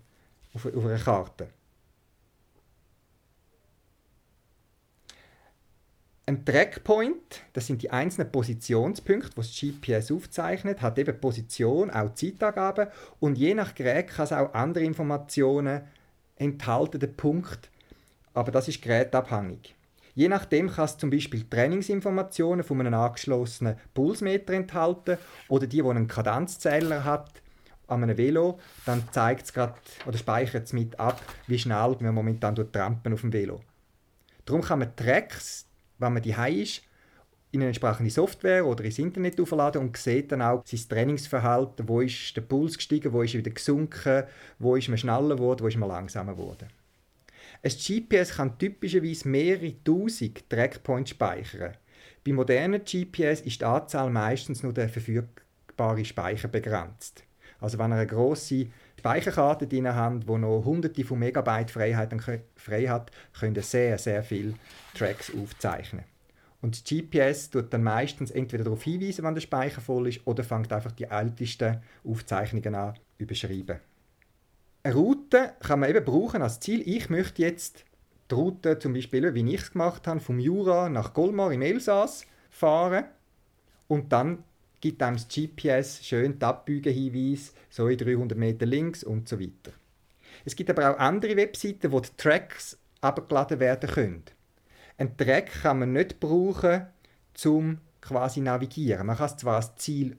auf, 0.54 0.66
auf 0.66 0.86
einer 0.86 0.98
Karte. 0.98 1.50
Ein 6.30 6.46
Trackpoint, 6.46 7.42
das 7.54 7.66
sind 7.66 7.82
die 7.82 7.90
einzelnen 7.90 8.32
Positionspunkte, 8.32 9.32
die 9.32 9.36
das 9.36 10.00
GPS 10.00 10.12
aufzeichnet, 10.12 10.80
hat 10.80 11.00
eben 11.00 11.20
Position, 11.20 11.90
auch 11.90 12.14
Zeitangaben 12.14 12.90
und 13.20 13.36
je 13.36 13.56
nach 13.56 13.74
Gerät 13.74 14.10
kann 14.10 14.26
es 14.26 14.32
auch 14.32 14.54
andere 14.54 14.84
Informationen 14.84 15.82
enthalten, 16.36 17.00
den 17.00 17.16
Punkt, 17.16 17.72
aber 18.36 18.52
das 18.52 18.68
ist 18.68 18.80
gerätabhängig. 18.84 19.74
Je 20.14 20.28
nachdem 20.28 20.70
kann 20.70 20.86
es 20.86 21.00
zum 21.00 21.10
Beispiel 21.10 21.46
Trainingsinformationen 21.50 22.64
von 22.64 22.80
einem 22.80 22.94
angeschlossenen 22.94 23.78
Pulsmeter 23.96 24.54
enthalten 24.54 25.18
oder 25.48 25.66
die, 25.66 25.82
die 25.82 25.90
einen 25.90 26.08
Kadenzzähler 26.08 27.06
hat 27.06 27.42
an 27.88 28.04
einem 28.04 28.20
Velo, 28.20 28.60
dann 28.86 29.02
zeigt 29.12 29.46
es 29.46 29.54
gerade 29.54 29.74
oder 30.06 30.20
speichert 30.20 30.66
es 30.66 30.74
mit 30.74 31.00
ab, 31.00 31.20
wie 31.48 31.58
schnell 31.58 31.98
man 32.02 32.14
momentan 32.14 32.54
trampen 32.72 33.14
auf 33.14 33.22
dem 33.22 33.34
Velo. 33.34 33.62
Darum 34.46 34.62
kann 34.62 34.78
man 34.78 34.96
Tracks, 34.96 35.69
wenn 36.00 36.14
man 36.14 36.22
die 36.22 36.36
ist, 36.62 36.82
in 37.52 37.62
eine 37.62 37.68
entsprechende 37.68 38.12
Software 38.12 38.66
oder 38.66 38.84
ins 38.84 39.00
Internet 39.00 39.40
aufladen 39.40 39.82
und 39.82 39.98
sieht 39.98 40.32
dann 40.32 40.42
auch 40.42 40.64
sein 40.66 40.82
Trainingsverhalten, 40.88 41.88
wo 41.88 42.02
ist 42.02 42.36
der 42.36 42.42
Puls 42.42 42.78
gestiegen, 42.78 43.12
wo 43.12 43.24
ist 43.24 43.34
er 43.34 43.40
wieder 43.40 43.52
gesunken, 43.52 44.24
wo 44.60 44.76
ist 44.76 44.88
man 44.88 44.98
schneller 44.98 45.36
geworden, 45.36 45.62
wo 45.64 45.68
ist 45.68 45.78
man 45.78 45.90
langsamer 45.90 46.34
geworden. 46.34 46.68
Ein 47.64 47.72
GPS 47.72 48.36
kann 48.36 48.58
typischerweise 48.58 49.28
mehrere 49.28 49.74
tausend 49.84 50.48
Trackpoints 50.50 51.12
speichern. 51.12 51.76
Bei 52.24 52.34
modernen 52.34 52.84
GPS 52.84 53.42
ist 53.42 53.62
die 53.62 53.66
Anzahl 53.66 54.10
meistens 54.10 54.62
nur 54.62 54.74
der 54.74 54.88
verfügbare 54.88 56.06
Speicher 56.06 56.48
begrenzt. 56.48 57.24
Also 57.60 57.78
wenn 57.80 57.92
ihr 57.92 57.96
eine 57.96 58.08
grosse 58.08 58.68
Speicherkarte 59.00 59.68
drin 59.68 59.88
habt, 59.88 60.30
die 60.30 60.38
noch 60.38 60.64
hunderte 60.64 61.04
von 61.04 61.20
Megabyte 61.20 61.72
Freiheit 61.72 62.14
frei 62.56 62.84
hat, 62.86 63.12
könnt 63.40 63.58
ihr 63.58 63.64
sehr, 63.64 63.98
sehr 63.98 64.24
viele 64.24 64.54
Tracks 64.94 65.32
aufzeichnen. 65.34 66.04
Und 66.62 66.76
das 66.76 66.84
GPS 66.84 67.50
tut 67.50 67.74
dann 67.74 67.84
meistens 67.84 68.32
entweder 68.32 68.66
darauf 68.66 68.84
hinweisen, 68.84 69.24
wenn 69.24 69.34
der 69.34 69.42
Speicher 69.42 69.82
voll 69.82 70.10
ist, 70.10 70.26
oder 70.28 70.44
fängt 70.44 70.74
einfach 70.74 70.92
die 70.92 71.06
ältesten 71.06 71.82
Aufzeichnungen 72.04 72.76
an 72.76 72.96
überschreiben. 73.18 73.80
Eine 74.84 74.96
Route 74.96 75.54
kann 75.62 75.80
man 75.80 75.90
eben 75.90 76.04
brauchen 76.04 76.42
als 76.42 76.60
Ziel. 76.60 76.82
Ich 76.86 77.10
möchte 77.10 77.42
jetzt 77.42 77.86
die 78.30 78.36
Route, 78.36 78.80
zum 78.80 78.94
Beispiel, 78.94 79.34
wie 79.34 79.54
ich 79.54 79.62
es 79.62 79.72
gemacht 79.72 80.08
habe, 80.08 80.20
vom 80.20 80.40
Jura 80.40 80.90
nach 80.90 81.14
Colmar 81.14 81.52
im 81.52 81.62
Elsass 81.62 82.26
fahren 82.50 83.06
und 83.88 84.12
dann 84.12 84.44
gibt 84.82 85.02
einem 85.02 85.18
das 85.18 85.28
GPS 85.28 86.04
schön 86.04 86.40
die 86.40 86.46
Abbiegehinweise, 86.46 87.52
so 87.70 87.88
in 87.88 87.98
300 87.98 88.38
Meter 88.38 88.66
links 88.66 89.04
und 89.04 89.28
so 89.28 89.40
weiter. 89.40 89.72
Es 90.46 90.56
gibt 90.56 90.70
aber 90.70 90.92
auch 90.92 91.00
andere 91.00 91.36
Webseiten, 91.36 91.92
wo 91.92 92.00
die 92.00 92.10
Tracks 92.18 92.78
abgeladen 93.02 93.60
werden 93.60 93.90
können. 93.90 94.24
Ein 94.98 95.16
Track 95.18 95.62
kann 95.62 95.80
man 95.80 95.94
nicht 95.94 96.20
brauchen, 96.20 96.88
um 97.46 97.80
quasi 98.02 98.42
navigieren. 98.42 99.08
Man 99.08 99.18
kann 99.18 99.28
es 99.28 99.38
zwar 99.38 99.58
als 99.58 99.76
Ziel 99.76 100.18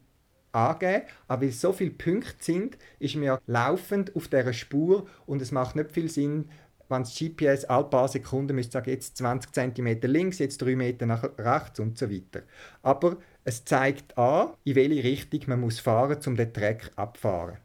angeben, 0.52 1.04
aber 1.28 1.42
weil 1.42 1.52
so 1.52 1.72
viele 1.72 1.90
Punkte 1.90 2.34
sind, 2.40 2.78
ist 2.98 3.14
man 3.14 3.24
ja 3.24 3.40
laufend 3.46 4.16
auf 4.16 4.28
dieser 4.28 4.52
Spur 4.52 5.06
und 5.26 5.42
es 5.42 5.52
macht 5.52 5.76
nicht 5.76 5.92
viel 5.92 6.08
Sinn, 6.08 6.48
wenn 6.88 7.02
das 7.02 7.16
GPS 7.16 7.64
alle 7.66 7.84
paar 7.84 8.08
Sekunden 8.08 8.56
müsste 8.56 8.72
sagen, 8.72 8.90
jetzt 8.90 9.16
20 9.16 9.52
cm 9.52 10.00
links, 10.02 10.40
jetzt 10.40 10.60
3 10.60 10.74
Meter 10.74 11.06
nach 11.06 11.22
rechts 11.38 11.78
und 11.78 11.96
so 11.96 12.10
weiter. 12.10 12.42
Aber 12.82 13.16
es 13.44 13.64
zeigt 13.64 14.16
an, 14.18 14.50
in 14.64 14.74
welche 14.74 15.04
Richtung 15.04 15.40
man 15.46 15.60
muss 15.60 15.80
fahren 15.80 16.16
muss, 16.16 16.26
um 16.26 16.36
den 16.36 16.52
Track 16.52 16.90
abzufahren. 16.96 17.58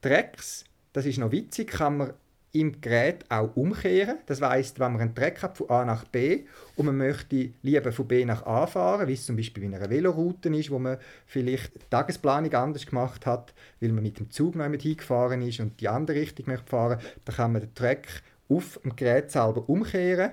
Tracks, 0.00 0.64
das 0.92 1.06
ist 1.06 1.18
noch 1.18 1.32
witzig, 1.32 1.68
kann 1.68 1.96
man 1.96 2.12
im 2.52 2.80
Gerät 2.80 3.24
auch 3.28 3.54
umkehren. 3.54 4.18
Das 4.26 4.40
heißt, 4.40 4.78
wenn 4.78 4.92
man 4.92 5.00
einen 5.00 5.14
Track 5.14 5.42
hat 5.42 5.58
von 5.58 5.68
A 5.68 5.84
nach 5.84 6.04
B 6.04 6.44
und 6.76 6.86
man 6.86 6.96
möchte 6.96 7.50
lieber 7.62 7.92
von 7.92 8.08
B 8.08 8.24
nach 8.24 8.46
A 8.46 8.66
fahren, 8.66 9.08
wie 9.08 9.12
es 9.12 9.26
zum 9.26 9.36
Beispiel 9.36 9.64
in 9.64 9.74
einer 9.74 9.90
Veloroute 9.90 10.48
ist, 10.50 10.70
wo 10.70 10.78
man 10.78 10.98
vielleicht 11.26 11.74
die 11.74 11.80
Tagesplanung 11.90 12.52
anders 12.54 12.86
gemacht 12.86 13.26
hat, 13.26 13.52
weil 13.80 13.92
man 13.92 14.02
mit 14.02 14.18
dem 14.18 14.30
Zug 14.30 14.54
noch 14.54 14.64
einmal 14.64 14.80
hingefahren 14.80 15.42
ist 15.42 15.60
und 15.60 15.80
die 15.80 15.88
andere 15.88 16.18
Richtung 16.18 16.46
möchte 16.46 16.70
fahren, 16.70 17.00
dann 17.24 17.36
kann 17.36 17.52
man 17.52 17.62
den 17.62 17.74
Track 17.74 18.22
auf 18.48 18.80
dem 18.82 18.96
Gerät 18.96 19.30
selber 19.30 19.68
umkehren 19.68 20.32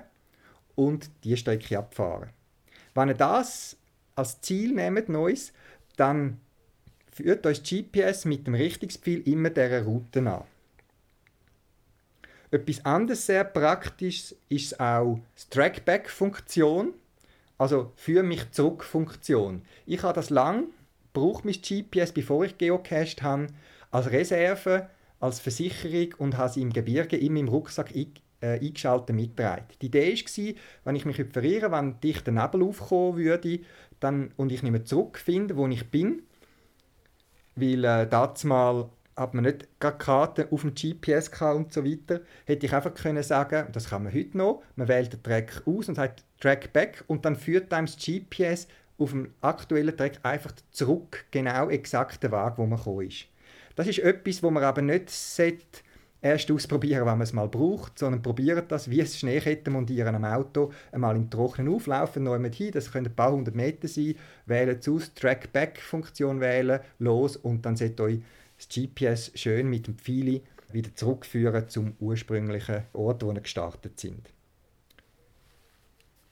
und 0.76 1.10
die 1.24 1.36
Strecke 1.36 1.78
abfahren. 1.78 2.30
Wenn 2.94 3.08
ihr 3.08 3.14
das 3.14 3.76
als 4.14 4.40
Ziel 4.40 4.74
nehmt, 4.74 5.08
Neues, 5.08 5.52
dann 5.96 6.40
führt 7.12 7.46
euch 7.46 7.62
GPS 7.62 8.24
mit 8.24 8.46
dem 8.46 8.54
Richtungspfeil 8.54 9.20
immer 9.28 9.50
dieser 9.50 9.84
Route 9.84 10.20
an. 10.20 10.44
Etwas 12.50 12.84
anderes 12.84 13.26
sehr 13.26 13.44
praktisch 13.44 14.34
ist 14.48 14.78
auch 14.78 15.18
die 15.38 15.50
Trackback-Funktion, 15.50 16.94
also 17.58 17.92
für 17.96 18.22
mich 18.22 18.50
zurück-Funktion. 18.52 19.62
Ich 19.86 20.02
habe 20.02 20.14
das 20.14 20.30
lang, 20.30 20.66
brauche 21.12 21.44
mein 21.44 21.60
GPS, 21.60 22.12
bevor 22.12 22.44
ich 22.44 22.58
geocached 22.58 23.22
habe, 23.22 23.48
als 23.90 24.10
Reserve, 24.10 24.88
als 25.20 25.40
Versicherung 25.40 26.14
und 26.18 26.36
habe 26.36 26.50
es 26.50 26.56
im 26.56 26.72
Gebirge 26.72 27.16
immer 27.16 27.40
im 27.40 27.48
Rucksack 27.48 27.94
äh, 28.44 28.60
eingeschaltet 28.60 29.16
mitgetragen. 29.16 29.66
Die 29.80 29.86
Idee 29.86 30.14
war, 30.14 30.54
wenn 30.84 30.96
ich 30.96 31.06
mich 31.06 31.16
verirre, 31.32 31.72
wenn 31.72 32.00
dichter 32.00 32.32
Nebel 32.32 32.62
aufkommen 32.62 33.16
würde 33.16 33.60
dann, 34.00 34.32
und 34.36 34.52
ich 34.52 34.62
nicht 34.62 34.72
mehr 34.72 34.84
zurückfinde, 34.84 35.56
wo 35.56 35.66
ich 35.66 35.90
bin, 35.90 36.22
weil 37.56 37.84
äh, 37.84 38.06
das 38.06 38.44
mal 38.44 38.90
hat 39.16 39.32
man 39.32 39.44
nicht 39.44 39.68
gerade 39.78 39.98
Karten 39.98 40.46
auf 40.50 40.62
dem 40.62 40.74
GPS 40.74 41.30
und 41.40 41.72
so 41.72 41.84
weiter, 41.84 42.20
hätte 42.46 42.66
ich 42.66 42.72
einfach 42.72 42.94
können 42.94 43.22
sagen, 43.22 43.68
das 43.72 43.90
kann 43.90 44.02
man 44.02 44.12
heute 44.12 44.36
noch, 44.36 44.62
man 44.74 44.88
wählt 44.88 45.12
den 45.12 45.22
Track 45.22 45.62
aus 45.66 45.88
und 45.88 45.94
sagt 45.94 46.24
Track 46.40 46.72
Back 46.72 47.04
und 47.06 47.24
dann 47.24 47.36
führt 47.36 47.72
einem 47.72 47.86
das 47.86 47.96
GPS 47.96 48.66
auf 48.98 49.10
dem 49.10 49.32
aktuellen 49.40 49.96
Track 49.96 50.18
einfach 50.24 50.52
zurück, 50.72 51.26
genau 51.30 51.68
exakt 51.68 52.22
den 52.22 52.32
Weg, 52.32 52.54
wo 52.56 52.66
man 52.66 52.78
gekommen 52.78 53.06
ist. 53.06 53.26
Das 53.76 53.86
ist 53.86 54.00
etwas, 54.00 54.42
wo 54.42 54.50
man 54.50 54.62
aber 54.62 54.82
nicht 54.82 55.10
sollte, 55.10 55.80
erst 56.24 56.50
ausprobieren, 56.50 57.00
wenn 57.00 57.18
man 57.18 57.20
es 57.20 57.34
mal 57.34 57.48
braucht, 57.48 57.98
sondern 57.98 58.22
probiert 58.22 58.72
das, 58.72 58.88
wie 58.88 59.00
es 59.00 59.18
Schneeketten 59.18 59.74
montieren 59.74 60.14
am 60.14 60.24
Auto, 60.24 60.72
einmal 60.90 61.14
im 61.16 61.28
Trockenen 61.28 61.72
auflaufen, 61.72 62.22
neu 62.22 62.38
mit 62.38 62.54
hin, 62.54 62.72
das 62.72 62.90
können 62.90 63.06
ein 63.06 63.14
paar 63.14 63.30
hundert 63.30 63.54
Meter 63.54 63.86
sein, 63.86 64.14
wählen 64.46 64.78
es 64.80 64.88
aus, 64.88 65.12
Track-Back-Funktion 65.14 66.40
wählen, 66.40 66.80
los 66.98 67.36
und 67.36 67.66
dann 67.66 67.76
sollte 67.76 68.04
euch 68.04 68.20
das 68.56 68.68
GPS 68.68 69.32
schön 69.34 69.68
mit 69.68 69.86
dem 69.86 69.98
Pfeil 69.98 70.40
wieder 70.72 70.94
zurückführen 70.94 71.68
zum 71.68 71.94
ursprünglichen 72.00 72.84
Ort, 72.94 73.22
wo 73.22 73.32
wir 73.32 73.40
gestartet 73.42 74.00
sind. 74.00 74.30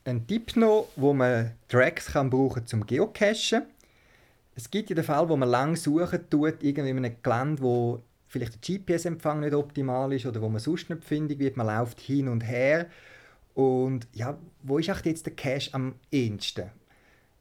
Ein 0.05 0.27
Tipp 0.27 0.57
noch, 0.57 0.89
wo 0.97 1.13
man 1.13 1.53
Tracks 1.69 2.07
kann 2.07 2.31
brauchen 2.31 2.67
zum 2.67 2.87
Geocachen. 2.87 3.65
Es 4.55 4.71
gibt 4.71 4.89
ja 4.89 4.97
den 4.97 5.05
Fall, 5.05 5.29
wo 5.29 5.37
man 5.37 5.51
lang 5.51 5.77
suchen 5.77 6.31
tut, 6.31 6.63
irgendwie 6.63 6.91
in 6.91 7.05
einem 7.05 7.17
Gelände, 7.23 7.63
wo 7.63 8.03
vielleicht 8.33 8.67
der 8.67 8.79
GPS-Empfang 8.79 9.41
nicht 9.41 9.53
optimal 9.53 10.11
ist 10.15 10.25
oder 10.25 10.41
wo 10.41 10.49
man 10.49 10.59
sonst 10.59 10.89
nicht 10.89 11.05
findig 11.05 11.39
wird. 11.39 11.59
Man 11.59 11.67
läuft 11.67 12.01
hin 12.01 12.29
und 12.29 12.41
her. 12.41 12.87
Und 13.55 14.09
ja, 14.15 14.39
wo 14.63 14.79
ist 14.79 14.87
jetzt 15.05 15.27
der 15.27 15.35
Cache 15.35 15.69
am 15.73 15.97
ehesten? 16.11 16.71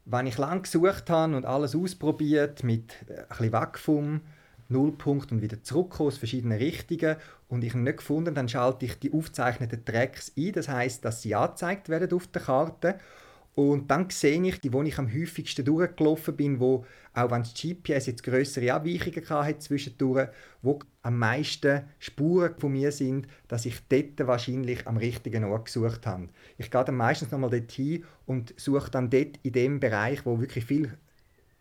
Wenn 0.04 0.26
ich 0.26 0.36
lang 0.36 0.62
gesucht 0.62 1.08
habe 1.08 1.34
und 1.34 1.46
alles 1.46 1.74
ausprobiert 1.74 2.62
mit 2.62 2.92
äh, 3.08 3.22
ein 3.30 3.50
bisschen 3.50 3.74
vom 3.76 4.20
Nullpunkt 4.68 5.32
und 5.32 5.40
wieder 5.40 5.62
zurückkommen 5.62 6.08
aus 6.08 6.18
verschiedenen 6.18 6.58
Richtungen 6.58 7.16
und 7.48 7.64
ich 7.64 7.74
ihn 7.74 7.84
nicht 7.84 7.98
gefunden, 7.98 8.34
dann 8.34 8.48
schalte 8.48 8.84
ich 8.84 8.98
die 8.98 9.14
aufgezeichneten 9.14 9.84
Tracks 9.86 10.32
ein. 10.36 10.52
Das 10.52 10.68
heißt, 10.68 11.04
dass 11.04 11.22
sie 11.22 11.34
angezeigt 11.34 11.88
werden 11.88 12.12
auf 12.12 12.26
der 12.26 12.42
Karte 12.42 12.98
und 13.54 13.90
dann 13.90 14.08
sehe 14.08 14.42
ich 14.42 14.60
die, 14.60 14.72
wo 14.72 14.82
ich 14.82 14.98
am 14.98 15.12
häufigsten 15.12 15.64
durchgelaufen 15.64 16.34
bin, 16.36 16.58
wo, 16.58 16.86
auch 17.12 17.30
wenn 17.30 17.42
das 17.42 17.52
GPS 17.52 18.06
jetzt 18.06 18.22
größere 18.22 18.72
Abweichungen 18.72 19.28
hatte 19.28 19.58
zwischendurch, 19.58 20.28
wo 20.62 20.78
am 21.02 21.18
meisten 21.18 21.82
Spuren 21.98 22.54
von 22.56 22.72
mir 22.72 22.92
sind, 22.92 23.26
dass 23.48 23.66
ich 23.66 23.76
dort 23.88 24.26
wahrscheinlich 24.26 24.86
am 24.86 24.96
richtigen 24.96 25.44
Ort 25.44 25.66
gesucht 25.66 26.06
habe. 26.06 26.28
Ich 26.56 26.70
gehe 26.70 26.84
dann 26.84 26.96
meistens 26.96 27.30
nochmal 27.30 27.50
dorthin 27.50 28.04
und 28.26 28.54
suche 28.56 28.90
dann 28.90 29.10
dort 29.10 29.38
in 29.42 29.52
dem 29.52 29.80
Bereich, 29.80 30.24
wo 30.24 30.40
wirklich 30.40 30.64
viel 30.64 30.96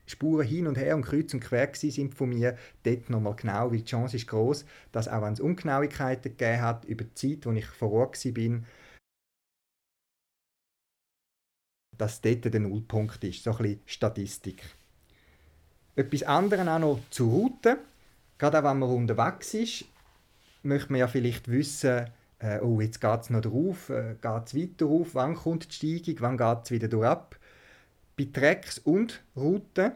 Spuren 0.06 0.48
hin 0.48 0.68
und 0.68 0.78
her 0.78 0.96
und 0.96 1.04
kreuz 1.04 1.34
und 1.34 1.42
quer 1.42 1.70
sind 1.74 2.16
von 2.16 2.30
mir, 2.30 2.58
dort 2.84 3.10
nochmal 3.10 3.36
genau, 3.36 3.72
weil 3.72 3.80
die 3.80 3.86
Chance 3.86 4.16
ist 4.16 4.28
groß, 4.28 4.66
dass 4.92 5.08
auch 5.08 5.22
wenn 5.22 5.34
es 5.34 5.40
Ungenauigkeiten 5.40 6.36
gegeben 6.38 6.62
hat 6.62 6.86
über 6.86 7.04
die 7.04 7.14
Zeit, 7.14 7.46
wo 7.46 7.52
ich 7.52 7.66
vor 7.66 7.92
Ort 7.92 8.26
war, 8.26 8.60
dass 12.02 12.20
dort 12.20 12.52
der 12.52 12.60
Nullpunkt 12.60 13.24
ist, 13.24 13.44
so 13.44 13.56
ein 13.56 13.80
Statistik. 13.86 14.64
Etwas 15.96 16.24
anderes 16.24 16.68
auch 16.68 16.80
noch 16.80 17.00
zur 17.12 17.30
Route. 17.30 17.78
Gerade 18.40 18.58
auch 18.58 18.64
wenn 18.64 18.80
man 18.80 18.90
unterwegs 18.90 19.54
ist, 19.54 19.86
möchte 20.64 20.92
man 20.92 21.00
ja 21.00 21.08
vielleicht 21.08 21.48
wissen, 21.48 22.08
äh, 22.40 22.60
oh, 22.60 22.82
jetzt 22.82 23.00
geht 23.00 23.22
es 23.22 23.30
noch 23.30 23.42
drauf, 23.42 23.90
äh, 23.90 24.16
geht 24.20 24.48
es 24.48 24.56
weiter 24.56 24.88
auf, 24.88 25.14
wann 25.14 25.36
kommt 25.36 25.70
die 25.70 26.02
Steigung, 26.02 26.16
wann 26.22 26.38
geht 26.38 26.66
es 26.66 26.72
wieder 26.72 26.88
durch 26.88 27.06
ab. 27.06 27.38
Bei 28.18 28.28
Tracks 28.34 28.80
und 28.80 29.22
Routen, 29.36 29.92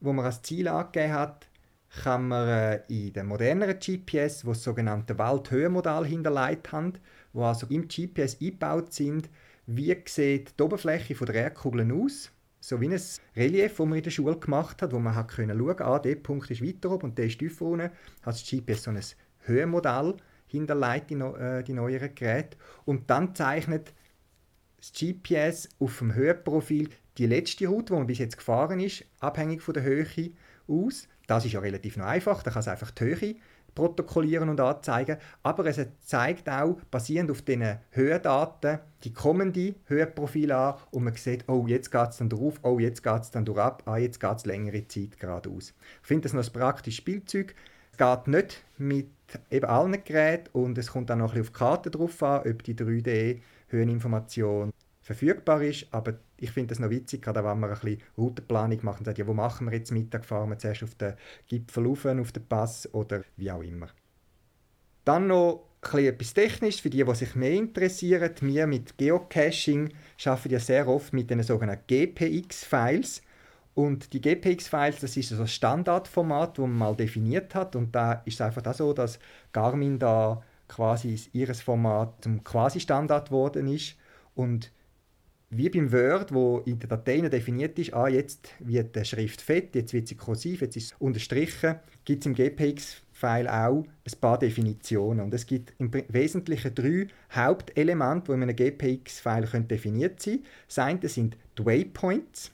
wo 0.00 0.12
man 0.12 0.26
als 0.26 0.42
Ziel 0.42 0.68
angegeben 0.68 1.12
hat, 1.12 1.48
kann 2.04 2.28
man 2.28 2.48
äh, 2.48 2.82
in 2.86 3.12
den 3.14 3.26
moderneren 3.26 3.80
GPS, 3.80 4.46
wo 4.46 4.50
das 4.50 4.62
sogenannte 4.62 5.18
Waldhöhenmodell 5.18 6.06
hinterlegt 6.06 6.70
haben, 6.70 6.92
wo 7.32 7.46
also 7.46 7.66
im 7.66 7.88
GPS 7.88 8.40
eingebaut 8.40 8.92
sind, 8.92 9.28
wie 9.76 9.96
sieht 10.06 10.58
die 10.58 10.62
Oberfläche 10.62 11.14
der 11.14 11.34
Erdkugeln 11.34 11.92
aus. 11.92 12.30
So 12.60 12.80
wie 12.80 12.88
ein 12.88 13.00
Relief, 13.34 13.76
das 13.76 13.86
man 13.86 13.98
in 13.98 14.04
der 14.04 14.10
Schule 14.10 14.38
gemacht 14.38 14.82
hat, 14.82 14.92
wo 14.92 14.98
man 14.98 15.16
hat 15.16 15.32
schauen 15.32 15.50
ah, 15.80 15.98
der 15.98 16.14
Punkt 16.16 16.50
ist 16.50 16.64
weiter 16.64 16.90
oben 16.92 17.10
und 17.10 17.18
der 17.18 17.26
ist 17.26 17.38
tiefer 17.38 17.64
unten. 17.64 17.90
Hat 17.90 17.94
das 18.22 18.44
GPS 18.48 18.84
so 18.84 18.90
ein 18.90 19.00
Höhenmodell 19.40 20.14
hinterlegt, 20.46 21.10
die, 21.10 21.14
äh, 21.14 21.62
die 21.64 21.72
neueren 21.72 22.14
Geräte. 22.14 22.56
Und 22.84 23.10
dann 23.10 23.34
zeichnet 23.34 23.92
das 24.76 24.92
GPS 24.92 25.68
auf 25.80 25.98
dem 25.98 26.14
Höhenprofil 26.14 26.88
die 27.18 27.26
letzte 27.26 27.66
Route, 27.66 27.92
die 27.92 27.98
man 27.98 28.06
bis 28.06 28.18
jetzt 28.18 28.36
gefahren 28.36 28.80
ist, 28.80 29.04
abhängig 29.20 29.62
von 29.62 29.74
der 29.74 29.82
Höhe 29.82 30.06
aus. 30.68 31.08
Das 31.26 31.44
ist 31.44 31.52
ja 31.52 31.60
relativ 31.60 31.98
einfach, 31.98 32.42
da 32.42 32.50
kann 32.50 32.60
es 32.60 32.68
einfach 32.68 32.90
die 32.90 33.04
Höhe 33.04 33.36
protokollieren 33.74 34.48
und 34.48 34.60
anzeigen. 34.60 35.16
Aber 35.42 35.66
es 35.66 35.80
zeigt 36.00 36.48
auch, 36.48 36.78
basierend 36.90 37.30
auf 37.30 37.42
diesen 37.42 37.78
Höhendaten, 37.90 38.78
die 39.04 39.12
kommende 39.12 39.74
Höhenprofile 39.86 40.56
an 40.56 40.74
und 40.90 41.04
man 41.04 41.14
sieht, 41.14 41.48
oh, 41.48 41.66
jetzt 41.66 41.90
geht 41.90 42.10
es 42.10 42.18
dann 42.18 42.28
drauf, 42.28 42.60
oh, 42.62 42.78
jetzt 42.78 43.02
geht 43.02 43.22
es 43.22 43.30
dann 43.30 43.44
durch 43.44 43.58
ab, 43.58 43.82
ah, 43.86 43.96
jetzt 43.96 44.20
geht 44.20 44.36
es 44.36 44.46
längere 44.46 44.86
Zeit 44.86 45.18
geradeaus. 45.18 45.74
Ich 46.02 46.06
finde 46.06 46.22
das 46.22 46.32
noch 46.32 46.44
ein 46.44 46.52
praktisches 46.52 46.98
Spielzeug. 46.98 47.54
Es 47.92 47.98
geht 47.98 48.26
nicht 48.26 48.64
mit 48.78 49.10
eben 49.50 49.66
allen 49.66 50.04
Geräten 50.04 50.48
und 50.52 50.78
es 50.78 50.92
kommt 50.92 51.10
auch 51.10 51.16
noch 51.16 51.34
ein 51.34 51.42
bisschen 51.42 51.42
auf 51.42 51.52
die 51.52 51.58
Karte 51.58 51.90
drauf 51.90 52.22
an, 52.22 52.50
ob 52.50 52.62
die 52.62 52.74
3D-Höheninformation 52.74 54.72
verfügbar 55.02 55.62
ist, 55.62 55.86
aber 55.90 56.14
ich 56.42 56.50
finde 56.50 56.70
das 56.70 56.80
noch 56.80 56.90
witzig, 56.90 57.22
gerade 57.22 57.44
wenn 57.44 57.60
man 57.60 57.70
ein 57.70 57.78
bisschen 57.78 58.02
Routenplanung 58.18 58.80
macht 58.82 58.98
und 58.98 59.04
sagt, 59.04 59.18
ja, 59.18 59.26
wo 59.26 59.32
machen 59.32 59.68
wir 59.68 59.78
jetzt 59.78 59.92
Mittag, 59.92 60.24
fahren 60.24 60.50
wir 60.50 60.58
zuerst 60.58 60.82
auf 60.82 60.96
den 60.96 61.14
Gipfel 61.46 61.86
rauf, 61.86 62.04
auf 62.04 62.32
den 62.32 62.46
Pass 62.46 62.92
oder 62.92 63.22
wie 63.36 63.50
auch 63.50 63.62
immer. 63.62 63.88
Dann 65.04 65.28
noch 65.28 65.68
etwas 65.92 66.34
Technisches 66.34 66.80
für 66.80 66.90
die, 66.90 67.04
die 67.04 67.14
sich 67.14 67.36
mehr 67.36 67.52
interessieren. 67.52 68.32
Wir 68.40 68.66
mit 68.66 68.98
Geocaching 68.98 69.92
arbeiten 70.24 70.50
ja 70.50 70.58
sehr 70.58 70.88
oft 70.88 71.12
mit 71.12 71.30
den 71.30 71.42
sogenannten 71.44 71.86
GPX-Files. 71.86 73.22
Und 73.74 74.12
die 74.12 74.20
GPX-Files, 74.20 75.00
das 75.00 75.16
ist 75.16 75.30
also 75.30 75.44
das 75.44 75.54
Standardformat, 75.54 76.58
das 76.58 76.62
man 76.62 76.76
mal 76.76 76.96
definiert 76.96 77.54
hat. 77.54 77.76
Und 77.76 77.94
da 77.94 78.14
ist 78.24 78.34
es 78.34 78.40
einfach 78.40 78.66
auch 78.66 78.74
so, 78.74 78.92
dass 78.92 79.20
Garmin 79.52 79.98
da 79.98 80.42
quasi 80.66 81.20
ihres 81.32 81.62
Format 81.62 82.22
zum 82.22 82.42
Quasi-Standard 82.42 83.28
geworden 83.28 83.68
ist. 83.68 83.96
Und 84.34 84.72
wie 85.54 85.68
beim 85.68 85.92
Word, 85.92 86.32
wo 86.32 86.60
in 86.60 86.78
der 86.78 86.88
Datei 86.88 87.20
definiert 87.28 87.78
ist, 87.78 87.92
ah, 87.92 88.08
jetzt 88.08 88.48
wird 88.58 88.96
die 88.96 89.04
Schrift 89.04 89.42
fett, 89.42 89.74
jetzt 89.74 89.92
wird 89.92 90.08
sie 90.08 90.14
kursiv, 90.14 90.62
jetzt 90.62 90.76
ist 90.76 90.92
es 90.92 90.94
unterstrichen, 90.98 91.76
gibt 92.06 92.22
es 92.22 92.26
im 92.26 92.34
GPX-File 92.34 93.48
auch 93.48 93.84
ein 93.84 94.20
paar 94.20 94.38
Definitionen. 94.38 95.20
Und 95.20 95.34
es 95.34 95.44
gibt 95.44 95.74
im 95.78 95.92
Wesentlichen 96.08 96.74
drei 96.74 97.06
Hauptelemente, 97.34 98.32
die 98.32 98.32
in 98.32 98.42
einem 98.44 98.56
GPX-File 98.56 99.46
definiert 99.64 100.22
sein 100.22 100.36
können. 100.36 100.46
Das 100.68 100.78
eine 100.78 101.08
sind 101.08 101.36
die 101.58 101.66
Waypoints, 101.66 102.50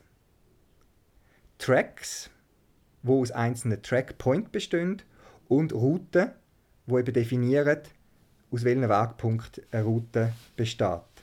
Tracks, 1.59 2.31
wo 3.05 3.21
aus 3.21 3.31
einzelnen 3.31 3.81
Trackpoints 3.81 4.51
bestehen, 4.51 5.03
und 5.47 5.73
Routen, 5.73 6.33
die 6.87 6.95
eben 6.95 7.13
definieren, 7.13 7.79
aus 8.51 8.65
welchem 8.65 8.89
Wegpunkt 8.89 9.63
eine 9.71 9.85
Route 9.85 10.33
besteht. 10.57 11.18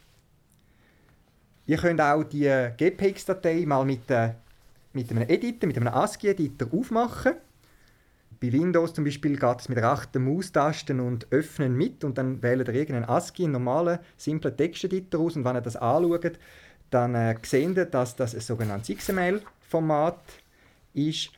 Ihr 1.68 1.78
könnt 1.78 2.00
auch 2.00 2.24
die 2.24 2.46
GPX-Datei 2.78 3.66
mal 3.66 3.86
mit, 3.86 4.10
äh, 4.12 4.34
mit 4.94 5.10
einem 5.10 5.28
Editor, 5.28 5.68
mit 5.68 5.78
einem 5.78 5.88
ASCII-Editor 5.88 6.68
aufmachen. 6.72 7.34
Bei 8.40 8.52
Windows 8.52 8.94
zum 8.94 9.04
Beispiel 9.04 9.38
geht 9.38 9.60
es 9.60 9.70
mit 9.70 9.80
rechten 9.80 10.24
Maustasten 10.24 11.00
und 11.00 11.32
Öffnen 11.32 11.76
mit 11.76 12.04
und 12.04 12.18
dann 12.20 12.44
wählt 12.44 12.68
ihr 12.68 12.76
irgendeinen 12.76 13.10
ASCII, 13.10 13.46
einen 13.46 13.54
normalen, 13.54 13.98
simplen 14.16 14.56
Texteditor 14.56 15.22
aus 15.22 15.36
und 15.36 15.44
wenn 15.44 15.56
ihr 15.56 15.62
das 15.62 15.76
anschaut, 15.76 16.38
dann 16.92 17.16
äh, 17.16 17.36
seht 17.42 17.78
ihr, 17.78 17.86
dass 17.86 18.16
das 18.16 18.36
ein 18.36 18.42
sogenanntes 18.42 18.96
XML-Format 18.96 20.20
ist, 20.94 21.32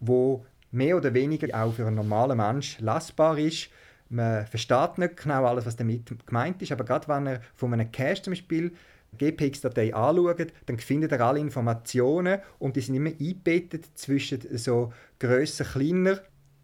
wo 0.00 0.46
mehr 0.70 0.96
oder 0.96 1.12
weniger 1.12 1.62
auch 1.62 1.74
für 1.74 1.86
einen 1.86 1.96
normalen 1.96 2.38
Mensch 2.38 2.78
lesbar 2.80 3.36
ist. 3.36 3.68
Man 4.08 4.46
versteht 4.46 4.96
nicht 4.96 5.18
genau 5.18 5.44
alles, 5.44 5.66
was 5.66 5.76
damit 5.76 6.26
gemeint 6.26 6.62
ist, 6.62 6.72
aber 6.72 6.84
gerade 6.84 7.06
wenn 7.08 7.26
ihr 7.26 7.40
von 7.54 7.72
einem 7.74 7.92
Cache 7.92 8.22
zum 8.22 8.30
Beispiel 8.32 8.72
GPX-Datei 9.16 9.94
anschaut, 9.94 10.52
dann 10.66 10.78
findet 10.78 11.12
ihr 11.12 11.20
alle 11.20 11.40
Informationen 11.40 12.40
und 12.58 12.76
die 12.76 12.80
sind 12.80 12.94
immer 12.94 13.10
eingebettet 13.10 13.86
zwischen 13.94 14.40
so 14.56 14.92
grösser, 15.18 15.64
kleiner 15.64 16.20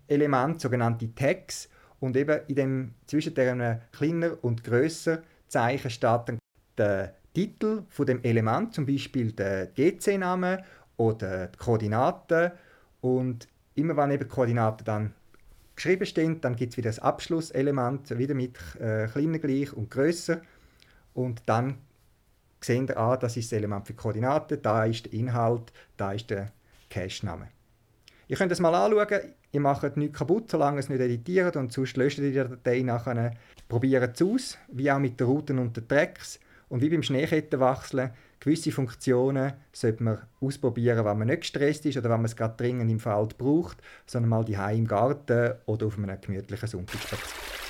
Elementen, 0.09 0.59
sogenannte 0.59 1.15
Tags. 1.15 1.69
Und 2.01 2.17
eben 2.17 2.41
in 2.49 2.55
dem, 2.55 2.95
zwischen 3.07 3.35
diesen 3.35 3.81
kleiner 3.93 4.43
und 4.43 4.65
grösser 4.65 5.23
Zeichen 5.49 5.91
steht 5.91 6.21
dann 6.27 6.39
der 6.77 7.15
Titel 7.35 7.83
von 7.89 8.07
dem 8.07 8.23
Element, 8.23 8.75
zum 8.75 8.87
Beispiel 8.87 9.33
der 9.33 9.67
GC-Name 9.67 10.65
oder 10.97 11.49
die 11.49 11.59
Koordinaten. 11.59 12.53
Und 13.01 13.49
immer 13.75 13.97
wenn 13.97 14.11
eben 14.11 14.29
Koordinaten 14.29 14.85
dann 14.85 15.15
geschrieben 15.77 16.07
stehen, 16.07 16.41
dann 16.41 16.57
gibt 16.57 16.73
es 16.73 16.77
wieder 16.77 16.91
das 16.91 16.99
Abschlusselement, 16.99 18.19
wieder 18.19 18.35
mit 18.35 18.59
äh, 18.81 19.07
kleiner 19.07 19.39
gleich 19.39 19.73
und 19.73 19.91
grösser. 19.91 20.43
Und 21.15 21.43
dann 21.47 21.79
sehen 22.61 22.87
ihr, 22.89 22.97
ah, 22.97 23.17
das 23.17 23.37
ist 23.37 23.51
das 23.51 23.59
Element 23.59 23.87
für 23.87 23.95
Koordinaten, 23.95 24.61
da 24.63 24.85
ist 24.85 25.07
der 25.07 25.13
Inhalt, 25.13 25.73
da 25.97 26.13
ist 26.13 26.31
der 26.31 26.53
Cache-Name. 26.91 27.49
Ihr 28.29 28.37
könnt 28.37 28.53
es 28.53 28.61
mal 28.61 28.75
anschauen, 28.75 29.35
ihr 29.51 29.61
macht 29.61 29.97
nichts 29.97 30.19
kaputt, 30.19 30.51
solange 30.51 30.79
es 30.79 30.89
nicht 30.89 31.01
editiert 31.01 31.57
und 31.57 31.73
sonst 31.73 31.97
löscht 31.97 32.19
ihr 32.19 32.31
die 32.31 32.37
Datei 32.37 32.83
nachher. 32.83 33.35
Probiert 33.69 34.21
es 34.21 34.23
aus, 34.27 34.59
wie 34.69 34.91
auch 34.91 34.99
mit 34.99 35.19
den 35.19 35.27
Routen 35.27 35.59
und 35.59 35.77
den 35.77 35.89
Tracks. 35.89 36.39
Und 36.69 36.83
wie 36.83 36.89
beim 36.89 37.03
Schneekettenwachseln, 37.03 38.11
gewisse 38.39 38.71
Funktionen 38.71 39.55
sollte 39.73 40.05
man 40.05 40.19
ausprobieren, 40.41 41.05
wenn 41.05 41.19
man 41.19 41.27
nicht 41.27 41.41
gestresst 41.41 41.85
ist 41.87 41.97
oder 41.97 42.11
wenn 42.11 42.19
man 42.19 42.27
es 42.27 42.37
gerade 42.37 42.57
dringend 42.57 42.89
im 42.89 43.01
Feld 43.01 43.37
braucht, 43.37 43.79
sondern 44.07 44.29
mal 44.29 44.45
die 44.45 44.55
im 44.55 44.87
Garten 44.87 45.55
oder 45.67 45.87
auf 45.87 45.99
einem 45.99 46.21
gemütlichen 46.21 46.69
Sonntagsplatz. 46.69 47.70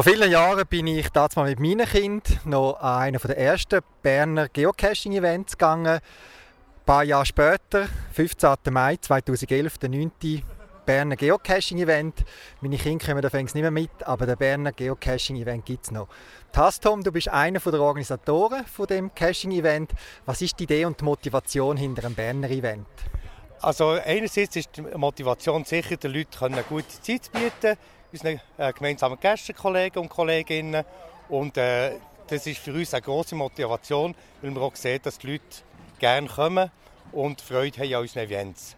Vor 0.00 0.10
vielen 0.10 0.30
Jahren 0.30 0.66
bin 0.66 0.86
ich 0.86 1.10
damals 1.10 1.36
mit 1.36 1.60
meinen 1.60 1.86
Kindern 1.86 2.38
noch 2.46 2.80
an 2.80 3.02
einer 3.02 3.18
der 3.18 3.36
ersten 3.36 3.80
Berner 4.00 4.48
Geocaching-Events 4.48 5.58
gegangen. 5.58 5.86
Ein 5.98 6.84
paar 6.86 7.04
Jahre 7.04 7.26
später, 7.26 7.86
15. 8.12 8.54
Mai 8.70 8.96
2011, 8.96 9.76
der 9.76 9.90
9. 9.90 10.10
Berner 10.86 11.16
Geocaching-Event. 11.16 12.24
Meine 12.62 12.78
Kinder 12.78 13.04
kommen 13.04 13.20
da 13.20 13.42
nicht 13.42 13.54
mehr 13.54 13.70
mit, 13.70 13.90
aber 14.06 14.24
der 14.24 14.36
Berner 14.36 14.72
Geocaching-Event 14.72 15.66
gibt 15.66 15.84
es 15.84 15.90
noch. 15.90 16.08
Tastom, 16.50 17.04
du 17.04 17.12
bist 17.12 17.28
einer 17.28 17.60
der 17.60 17.80
Organisatoren 17.82 18.64
von 18.64 18.86
dem 18.86 19.14
Caching-Event. 19.14 19.92
Was 20.24 20.40
ist 20.40 20.58
die 20.58 20.64
Idee 20.64 20.86
und 20.86 20.98
die 20.98 21.04
Motivation 21.04 21.76
hinter 21.76 22.06
einem 22.06 22.14
Berner 22.14 22.48
Event? 22.48 22.88
Also 23.60 23.90
einerseits 23.90 24.56
ist 24.56 24.70
die 24.78 24.80
Motivation 24.80 25.66
sicher, 25.66 25.98
den 25.98 26.14
Leuten 26.14 26.42
eine 26.42 26.62
gute 26.62 26.88
Zeit 27.02 27.24
zu 27.24 27.32
bieten 27.32 27.76
unseren 28.12 28.40
äh, 28.58 28.72
gemeinsamen 28.72 29.18
Gästen, 29.20 29.54
Kollegen 29.54 29.98
und 29.98 30.08
Kolleginnen. 30.08 30.84
Und 31.28 31.56
äh, 31.56 31.92
das 32.26 32.46
ist 32.46 32.58
für 32.58 32.72
uns 32.72 32.94
eine 32.94 33.02
große 33.02 33.34
Motivation, 33.34 34.14
weil 34.42 34.50
wir 34.50 34.62
auch 34.62 34.76
sehen, 34.76 35.00
dass 35.02 35.18
die 35.18 35.32
Leute 35.32 35.44
gerne 35.98 36.28
kommen 36.28 36.70
und 37.12 37.40
Freude 37.40 37.78
haben 37.78 37.94
an 37.94 38.00
unseren 38.02 38.24
Events. 38.24 38.76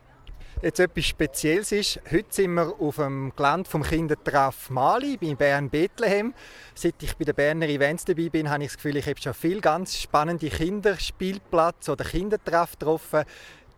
Jetzt 0.60 0.78
etwas 0.78 1.06
Spezielles 1.06 1.72
ist, 1.72 2.00
heute 2.12 2.26
sind 2.30 2.54
wir 2.54 2.72
auf 2.78 2.96
dem 2.96 3.32
Gelände 3.34 3.68
vom 3.68 3.82
Kindertreff 3.82 4.70
Mali 4.70 5.16
bei 5.16 5.34
Bern 5.34 5.68
Bethlehem. 5.68 6.34
Seit 6.74 7.02
ich 7.02 7.16
bei 7.16 7.24
den 7.24 7.34
Berner 7.34 7.68
Events 7.68 8.04
dabei 8.04 8.28
bin, 8.28 8.48
habe 8.48 8.62
ich 8.62 8.68
das 8.68 8.76
Gefühl, 8.76 8.96
ich 8.96 9.06
habe 9.06 9.20
schon 9.20 9.34
viele 9.34 9.60
ganz 9.60 9.96
spannende 9.96 10.48
Kinderspielplätze 10.48 11.90
oder 11.90 12.04
Kindertreff 12.04 12.72
getroffen 12.78 13.24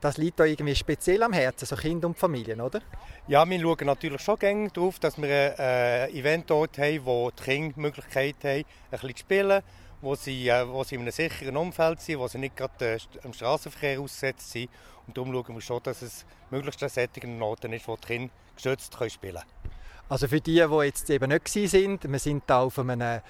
das 0.05 0.19
liegt 0.19 0.39
da 0.39 0.45
irgendwie 0.45 0.75
speziell 0.75 1.23
am 1.23 1.33
Herzen, 1.33 1.65
so 1.65 1.77
Kinder 1.77 2.07
und 2.07 2.19
Familien, 2.19 2.61
oder? 2.61 2.83
Ja, 3.27 3.49
wir 3.49 3.59
schauen 3.59 3.87
natürlich 3.87 4.21
schon 4.21 4.39
gerne 4.39 4.69
darauf, 4.69 4.99
dass 4.99 5.17
wir 5.17 5.25
ein 5.27 5.59
äh, 5.59 6.11
Event 6.11 6.51
dort 6.51 6.77
haben, 6.77 7.07
wo 7.07 7.31
die 7.31 7.43
Kinder 7.43 7.73
die 7.75 7.81
Möglichkeit 7.81 8.37
haben, 8.45 8.59
ein 8.59 8.65
bisschen 8.91 9.17
zu 9.17 9.21
spielen, 9.21 9.63
wo 10.03 10.15
sie, 10.15 10.49
äh, 10.49 10.69
wo 10.69 10.85
sie 10.85 10.97
in 10.97 11.01
einem 11.01 11.11
sicheren 11.11 11.57
Umfeld 11.57 12.03
sind, 12.03 12.19
wo 12.19 12.29
sie 12.29 12.37
nicht 12.37 12.55
gerade 12.55 12.85
äh, 12.85 12.99
im 13.23 13.33
Straßenverkehr 13.33 13.99
ausgesetzt 13.99 14.51
sind. 14.51 14.69
Und 15.07 15.17
darum 15.17 15.33
schauen 15.33 15.55
wir 15.55 15.63
schon, 15.63 15.83
dass 15.83 16.03
es 16.03 16.27
möglichst 16.51 16.83
ein 16.83 16.91
sättigen 16.91 17.41
Orten 17.41 17.73
ist, 17.73 17.89
wo 17.89 17.97
die 17.97 18.07
Kinder 18.07 18.33
geschützt 18.57 18.95
können 18.99 19.11
spielen 19.11 19.35
können. 19.37 19.73
Also 20.11 20.29
für 20.29 20.43
die, 20.43 20.63
die 20.63 20.85
jetzt 20.85 21.09
eben 21.09 21.31
nicht 21.31 21.57
waren, 21.57 22.13
wir 22.13 22.19
sind 22.19 22.45
da 22.47 22.61
auf 22.61 22.79
einem 22.79 23.23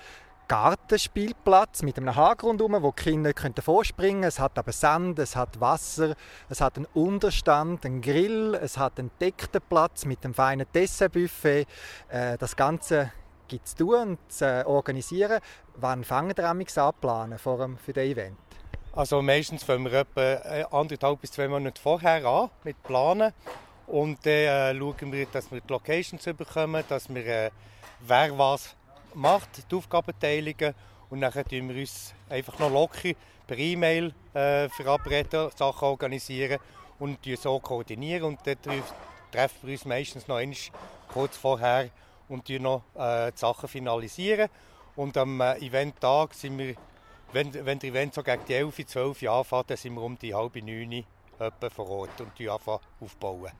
Gartenspielplatz 0.48 1.82
mit 1.82 1.96
einem 1.96 2.14
Haken 2.14 2.46
rundherum, 2.46 2.82
wo 2.82 2.92
die 2.92 3.02
Kinder 3.02 3.32
vorspringen 3.62 4.22
können. 4.22 4.28
Es 4.28 4.38
hat 4.38 4.58
aber 4.58 4.72
Sand, 4.72 5.18
es 5.18 5.36
hat 5.36 5.60
Wasser, 5.60 6.14
es 6.48 6.60
hat 6.60 6.76
einen 6.76 6.86
Unterstand, 6.94 7.84
einen 7.86 8.00
Grill, 8.00 8.54
es 8.54 8.78
hat 8.78 8.98
einen 8.98 9.10
deckten 9.20 9.60
Platz 9.68 10.04
mit 10.04 10.24
einem 10.24 10.34
feinen 10.34 10.66
Dessertbuffet. 10.74 11.66
Äh, 12.08 12.38
das 12.38 12.56
Ganze 12.56 13.12
gibt 13.48 13.66
es 13.66 13.74
zu 13.74 13.94
und 13.96 14.18
zu 14.30 14.66
organisieren. 14.66 15.40
Wann 15.76 16.04
fangen 16.04 16.36
wir 16.36 16.50
an 16.50 16.64
planen 17.00 17.38
für 17.38 17.92
das 17.92 18.04
Event? 18.04 18.38
Also 18.92 19.22
meistens 19.22 19.64
fangen 19.64 19.84
wir 19.84 19.92
etwa 19.92 20.22
äh, 20.22 20.64
anderthalb 20.70 21.20
bis 21.20 21.32
zwei 21.32 21.48
Monate 21.48 21.80
vorher 21.80 22.24
an 22.24 22.50
mit 22.62 22.80
Planen. 22.82 23.32
Und 23.86 24.24
dann 24.24 24.32
äh, 24.32 24.78
schauen 24.78 25.12
wir, 25.12 25.26
dass 25.26 25.50
wir 25.50 25.60
die 25.60 25.72
Locations 25.72 26.24
bekommen, 26.24 26.84
dass 26.88 27.12
wir 27.12 27.26
äh, 27.26 27.50
wer 28.06 28.38
was 28.38 28.76
macht, 29.14 29.70
die 29.70 29.76
Aufgabenteilungen. 29.76 30.74
Und 31.10 31.20
dann 31.20 31.32
tun 31.32 31.68
wir 31.68 31.80
uns 31.80 32.14
einfach 32.28 32.58
noch 32.58 32.70
locker 32.70 33.12
per 33.46 33.58
E-Mail 33.58 34.14
äh, 34.32 34.68
verabreden, 34.68 35.50
Sachen 35.54 35.84
organisieren 35.84 36.58
und 36.98 37.18
so 37.38 37.60
koordinieren. 37.60 38.24
Und 38.24 38.40
dann 38.44 38.56
treffen 39.30 39.58
wir 39.62 39.72
uns 39.72 39.84
meistens 39.84 40.28
noch 40.28 40.36
einmal 40.36 40.58
kurz 41.12 41.36
vorher 41.36 41.90
und 42.28 42.48
noch 42.48 42.82
äh, 42.94 43.30
die 43.32 43.38
Sachen 43.38 43.68
finalisieren. 43.68 44.48
Und 44.96 45.16
am 45.16 45.40
äh, 45.40 45.58
Eventtag 45.58 46.34
sind 46.34 46.58
wir 46.58 46.74
wenn, 47.34 47.52
wenn 47.66 47.80
der 47.80 47.90
Event 47.90 48.14
so 48.14 48.22
gegen 48.22 48.44
die 48.46 48.54
11, 48.54 48.86
12 48.86 49.22
Uhr 49.22 49.30
anfängt, 49.30 49.70
dann 49.70 49.76
sind 49.76 49.94
wir 49.94 50.02
um 50.02 50.16
die 50.16 50.32
halbe 50.32 50.62
9 50.62 51.04
Uhr 51.40 51.70
vor 51.70 51.90
Ort 51.90 52.20
und 52.20 52.48
anfangen 52.48 52.78
aufbauen. 53.00 53.50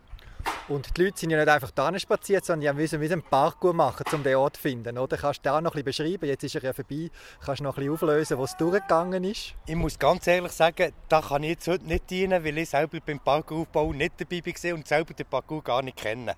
Und 0.66 0.96
die 0.96 1.04
Leute 1.04 1.18
sind 1.18 1.28
ja 1.28 1.36
nicht 1.36 1.48
einfach 1.48 1.70
da 1.72 1.96
spaziert, 1.98 2.46
sondern 2.46 2.74
die 2.74 2.80
müssen 2.80 3.02
einen 3.02 3.22
Parkour 3.22 3.74
machen, 3.74 4.04
um 4.12 4.22
den 4.22 4.36
Ort 4.36 4.56
zu 4.56 4.62
finden. 4.62 4.96
Oder? 4.96 5.18
Kannst 5.18 5.44
du 5.44 5.52
auch 5.52 5.60
noch 5.60 5.74
ein 5.74 5.84
bisschen 5.84 6.06
beschreiben? 6.06 6.26
Jetzt 6.26 6.42
ist 6.42 6.54
er 6.54 6.62
ja 6.62 6.72
vorbei. 6.72 7.10
Kannst 7.44 7.60
du 7.60 7.64
noch 7.64 7.76
ein 7.76 7.80
bisschen 7.80 7.92
auflösen, 7.92 8.38
wo 8.38 8.44
es 8.44 8.56
durchgegangen 8.56 9.24
ist? 9.24 9.54
Ich 9.66 9.74
muss 9.74 9.98
ganz 9.98 10.26
ehrlich 10.26 10.52
sagen, 10.52 10.92
da 11.10 11.20
kann 11.20 11.42
ich 11.42 11.50
jetzt 11.50 11.68
heute 11.68 11.84
nicht 11.84 12.08
dienen, 12.08 12.42
weil 12.42 12.56
ich 12.56 12.70
selber 12.70 12.98
beim 13.04 13.20
Parkouraufbau 13.20 13.92
nicht 13.92 14.14
dabei 14.18 14.40
war 14.42 14.74
und 14.74 14.88
selber 14.88 15.12
den 15.12 15.26
Parkour 15.26 15.62
gar 15.62 15.82
nicht 15.82 15.98
kenne. 15.98 16.34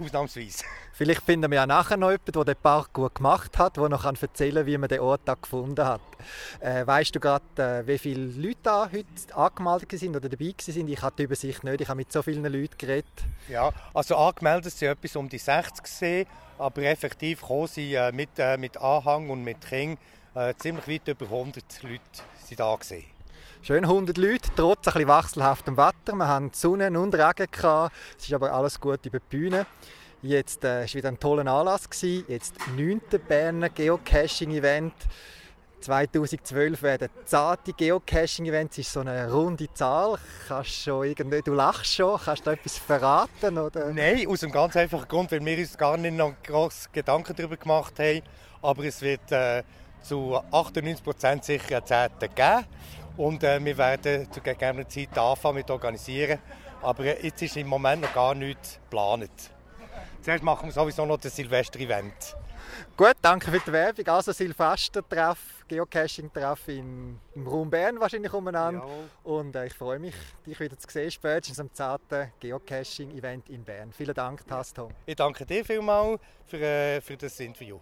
Ausnahmsweise. 0.00 0.64
Vielleicht 0.92 1.22
finden 1.22 1.50
wir 1.50 1.56
ja 1.56 1.66
nachher 1.66 1.96
noch 1.96 2.10
jemanden, 2.10 2.32
der 2.32 2.44
den 2.44 2.56
Parkour 2.56 3.10
gemacht 3.10 3.56
hat, 3.58 3.76
der 3.76 3.88
noch 3.88 4.04
erzählen 4.04 4.56
kann, 4.56 4.66
wie 4.66 4.78
man 4.78 4.88
den 4.88 5.00
Ort 5.00 5.22
gefunden 5.42 5.84
hat. 5.84 6.00
Äh, 6.60 6.86
weißt 6.86 7.14
du 7.14 7.20
gerade, 7.20 7.44
äh, 7.56 7.86
wie 7.86 7.98
viele 7.98 8.26
Leute 8.26 8.58
da 8.62 8.90
heute 8.92 9.06
angemeldet 9.34 9.98
sind 9.98 10.16
oder 10.16 10.28
dabei 10.28 10.54
waren? 10.66 10.88
Ich 10.88 11.02
hatte 11.02 11.16
die 11.16 11.22
Übersicht 11.22 11.64
nicht. 11.64 11.80
Ich 11.80 11.88
habe 11.88 11.96
mit 11.96 12.12
so 12.12 12.22
vielen 12.22 12.44
Leuten 12.44 12.76
geredet. 12.76 13.24
Ja, 13.48 13.70
also 13.94 14.16
angemeldet 14.16 14.72
sind 14.72 14.88
etwas 14.88 15.16
um 15.16 15.28
die 15.28 15.38
60 15.38 15.82
gesehen, 15.82 16.26
aber 16.58 16.82
effektiv 16.82 17.42
kommen 17.42 17.66
sie 17.66 17.94
äh, 17.94 18.12
mit, 18.12 18.30
äh, 18.38 18.56
mit 18.58 18.76
Anhang 18.76 19.30
und 19.30 19.42
mit 19.42 19.60
King 19.62 19.96
äh, 20.34 20.54
ziemlich 20.58 20.86
weit 20.86 21.08
über 21.08 21.24
100 21.26 21.82
Leute 21.82 22.00
sind 22.44 22.60
da 22.60 22.74
gesehen. 22.76 23.19
Schön 23.62 23.84
100 23.84 24.16
Leute, 24.16 24.48
trotz 24.56 24.88
ein 24.88 25.06
wechselhaftem 25.06 25.76
Wetter. 25.76 26.14
Wir 26.14 26.26
hatten 26.26 26.50
Sonne 26.54 26.98
und 26.98 27.14
Regen. 27.14 27.46
Gehabt. 27.50 27.94
Es 28.18 28.24
ist 28.24 28.32
aber 28.32 28.54
alles 28.54 28.80
gut 28.80 29.04
über 29.04 29.18
die 29.18 29.26
Bühne. 29.28 29.66
Jetzt 30.22 30.64
äh, 30.64 30.80
war 30.80 30.94
wieder 30.94 31.08
ein 31.08 31.20
toller 31.20 31.46
Anlass. 31.46 31.88
Gewesen. 31.90 32.24
Jetzt 32.26 32.54
9. 32.74 33.02
Berner 33.28 33.68
Geocaching-Event. 33.68 34.94
2012 35.82 36.82
werden 36.82 37.10
zarte 37.26 37.74
Geocaching-Events. 37.74 38.78
Ist 38.78 38.94
so 38.94 39.00
eine 39.00 39.30
runde 39.30 39.70
Zahl. 39.74 40.16
Kannst 40.48 40.70
schon 40.70 41.04
irgendwie, 41.04 41.42
du 41.42 41.52
lachst 41.52 41.94
schon. 41.94 42.18
Kannst 42.18 42.46
du 42.46 42.50
etwas 42.52 42.78
verraten? 42.78 43.58
Oder? 43.58 43.92
Nein, 43.92 44.26
aus 44.26 44.42
einem 44.42 44.52
ganz 44.52 44.74
einfachen 44.74 45.06
Grund, 45.06 45.32
weil 45.32 45.44
wir 45.44 45.58
uns 45.58 45.76
gar 45.76 45.98
nicht 45.98 46.16
noch 46.16 46.32
groß 46.44 46.88
Gedanken 46.92 47.36
darüber 47.36 47.58
gemacht 47.58 47.98
haben. 47.98 48.22
Aber 48.62 48.84
es 48.84 49.02
wird 49.02 49.30
äh, 49.30 49.64
zu 50.00 50.34
98% 50.50 51.44
sicher 51.44 51.76
eine 51.76 51.84
10. 51.84 52.10
geben. 52.34 52.66
Und 53.20 53.44
äh, 53.44 53.62
wir 53.62 53.76
werden 53.76 54.32
zu 54.32 54.40
gegebener 54.40 54.88
Zeit 54.88 55.18
anfangen 55.18 55.56
mit 55.56 55.70
organisieren. 55.70 56.38
Aber 56.80 57.04
äh, 57.04 57.22
jetzt 57.22 57.42
ist 57.42 57.54
im 57.58 57.66
Moment 57.66 58.00
noch 58.00 58.14
gar 58.14 58.34
nichts 58.34 58.80
geplant. 58.82 59.30
Zuerst 60.22 60.42
machen 60.42 60.68
wir 60.68 60.72
sowieso 60.72 61.04
noch 61.04 61.18
das 61.18 61.36
Silvester-Event. 61.36 62.34
Gut, 62.96 63.12
danke 63.20 63.50
für 63.50 63.58
die 63.58 63.72
Werbung. 63.72 64.06
Also 64.06 64.32
Silvester-Treff, 64.32 65.66
Geocaching-Treff 65.68 66.68
im 66.68 67.20
Raum 67.46 67.68
Bern 67.68 68.00
wahrscheinlich 68.00 68.32
umeinander. 68.32 68.86
Ja. 68.86 69.30
Und 69.30 69.54
äh, 69.54 69.66
ich 69.66 69.74
freue 69.74 69.98
mich, 69.98 70.14
dich 70.46 70.58
wieder 70.58 70.78
zu 70.78 70.88
sehen, 70.88 71.10
spätestens 71.10 71.60
am 71.60 71.70
10. 71.70 72.32
Geocaching-Event 72.40 73.50
in 73.50 73.64
Bern. 73.64 73.92
Vielen 73.92 74.14
Dank, 74.14 74.46
Tastom. 74.46 74.92
Ich 75.04 75.16
danke 75.16 75.44
dir 75.44 75.62
vielmals 75.62 76.18
für, 76.46 76.56
äh, 76.56 77.02
für 77.02 77.18
das 77.18 77.38
Interview. 77.38 77.80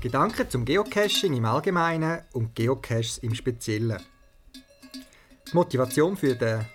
Gedanken 0.00 0.48
zum 0.50 0.64
Geocaching 0.66 1.34
im 1.34 1.46
Allgemeinen 1.46 2.20
und 2.32 2.54
Geocaches 2.54 3.18
im 3.18 3.34
Speziellen. 3.34 3.98
Die 5.48 5.54
Motivation 5.54 6.16
für 6.16 6.34
den 6.34 6.66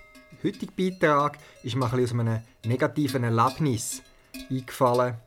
heutigen 0.43 0.75
Beitrag 0.75 1.37
ist 1.61 1.75
mir 1.75 1.93
ein 1.93 2.03
aus 2.03 2.11
einem 2.11 2.41
negativen 2.65 3.23
Erlebnis 3.23 4.01
eingefallen, 4.49 5.17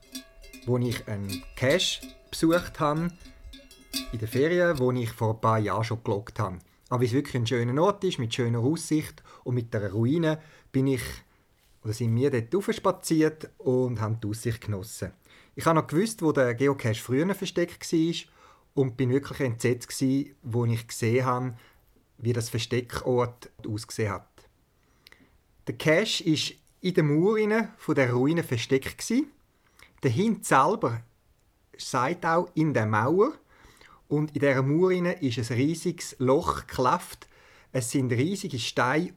wo 0.67 0.77
ich 0.79 1.07
einen 1.07 1.45
Cache 1.55 2.01
besucht 2.31 2.81
habe 2.81 3.11
in 4.13 4.19
den 4.19 4.29
Ferien, 4.29 4.79
wo 4.81 4.91
ich 4.91 5.11
vor 5.11 5.35
ein 5.35 5.41
paar 5.41 5.59
Jahren 5.61 5.85
schon 5.85 6.03
geloggt 6.03 6.41
habe. 6.41 6.59
Aber 6.89 7.01
wie 7.01 7.07
es 7.07 7.13
wirklich 7.13 7.37
ein 7.37 7.47
schöner 7.47 7.81
Ort 7.81 8.03
ist, 8.03 8.19
mit 8.19 8.35
schöner 8.35 8.59
Aussicht 8.59 9.23
und 9.45 9.55
mit 9.55 9.73
der 9.73 9.93
Ruine, 9.93 10.41
bin 10.73 10.89
ich 10.89 11.03
oder 11.85 11.93
sind 11.93 12.17
wir 12.17 12.31
dort 12.31 12.75
spaziert 12.75 13.51
und 13.59 14.01
haben 14.01 14.19
die 14.21 14.29
Aussicht 14.29 14.63
genossen. 14.63 15.13
Ich 15.57 15.67
habe 15.67 15.79
noch 15.79 15.87
gewusst, 15.87 16.23
wo 16.23 16.33
der 16.33 16.55
Geocache 16.55 16.95
früher 16.95 17.35
versteckt 17.35 17.93
war 17.93 18.15
und 18.75 18.97
bin 18.97 19.11
wirklich 19.11 19.41
entsetzt 19.41 19.89
gewesen, 19.89 20.35
wo 20.43 20.65
ich 20.65 20.87
gesehen 20.87 21.25
habe, 21.25 21.55
wie 22.19 22.33
das 22.33 22.49
Versteckort 22.49 23.51
ausgesehen 23.67 24.13
hat. 24.13 24.29
Der 25.67 25.77
Cache 25.77 26.25
ist 26.25 26.55
in 26.81 26.95
der 26.95 27.05
Mauer 27.05 27.69
von 27.79 27.95
der 27.95 28.13
Ruine 28.13 28.43
versteckt. 28.43 29.13
Der 30.03 30.11
Hint 30.11 30.45
selber 30.45 31.03
sagt 31.79 32.27
auch 32.27 32.51
in 32.55 32.75
der 32.75 32.87
Mauer 32.87 33.33
und 34.09 34.35
in 34.35 34.41
der 34.41 34.63
Mauer 34.63 34.93
ist 34.93 35.39
ein 35.39 35.57
riesiges 35.57 36.17
Loch 36.19 36.67
geklafft. 36.67 37.29
Es 37.73 37.91
sind 37.91 38.13
riesige 38.13 38.59
Steine 38.59 39.15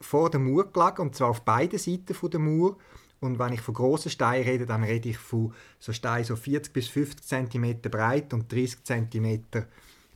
vor 0.00 0.30
der 0.30 0.40
Mauer 0.40 0.72
gelegen, 0.72 1.02
und 1.02 1.14
zwar 1.14 1.28
auf 1.28 1.42
beiden 1.42 1.78
Seiten 1.78 2.16
der 2.30 2.40
Mauer. 2.40 2.76
Und 3.20 3.38
wenn 3.38 3.52
ich 3.52 3.60
von 3.60 3.74
grossen 3.74 4.10
Steinen 4.10 4.48
rede, 4.48 4.66
dann 4.66 4.82
rede 4.82 5.10
ich 5.10 5.18
von 5.18 5.52
so 5.78 5.92
Steinen 5.92 6.24
so 6.24 6.36
40 6.36 6.72
bis 6.72 6.88
50 6.88 7.26
cm 7.26 7.80
breit 7.82 8.32
und 8.32 8.50
30 8.50 8.84
cm 8.84 9.44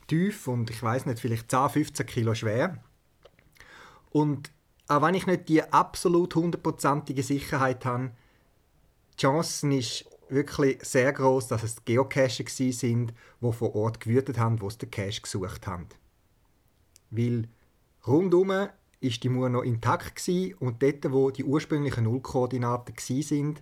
tief 0.07 0.47
und 0.47 0.69
ich 0.69 0.81
weiß 0.81 1.05
nicht, 1.05 1.19
vielleicht 1.19 1.49
10, 1.49 1.69
15 1.69 2.05
Kilo 2.05 2.33
schwer. 2.33 2.83
Und 4.09 4.51
auch 4.87 5.01
wenn 5.01 5.15
ich 5.15 5.27
nicht 5.27 5.49
die 5.49 5.63
absolut 5.63 6.35
hundertprozentige 6.35 7.23
Sicherheit 7.23 7.85
habe, 7.85 8.11
die 9.13 9.21
Chancen 9.21 9.71
ist 9.71 10.05
wirklich 10.29 10.83
sehr 10.83 11.13
groß, 11.13 11.47
dass 11.47 11.63
es 11.63 11.85
Geocacher 11.85 12.45
sind, 12.47 13.13
die 13.41 13.51
vor 13.51 13.75
Ort 13.75 13.99
gewütet 13.99 14.37
haben, 14.37 14.61
wo 14.61 14.69
sie 14.69 14.79
den 14.79 14.91
Cache 14.91 15.21
gesucht 15.21 15.67
haben. 15.67 15.87
Weil 17.11 17.47
rundum 18.05 18.51
ist 19.07 19.23
die 19.23 19.29
Mauer 19.29 19.49
noch 19.49 19.63
intakt 19.63 20.15
gewesen 20.15 20.55
und 20.59 20.81
dort, 20.81 21.11
wo 21.11 21.31
die 21.31 21.43
ursprünglichen 21.43 22.05
Nullkoordinaten 22.05 22.95
sind, 23.21 23.61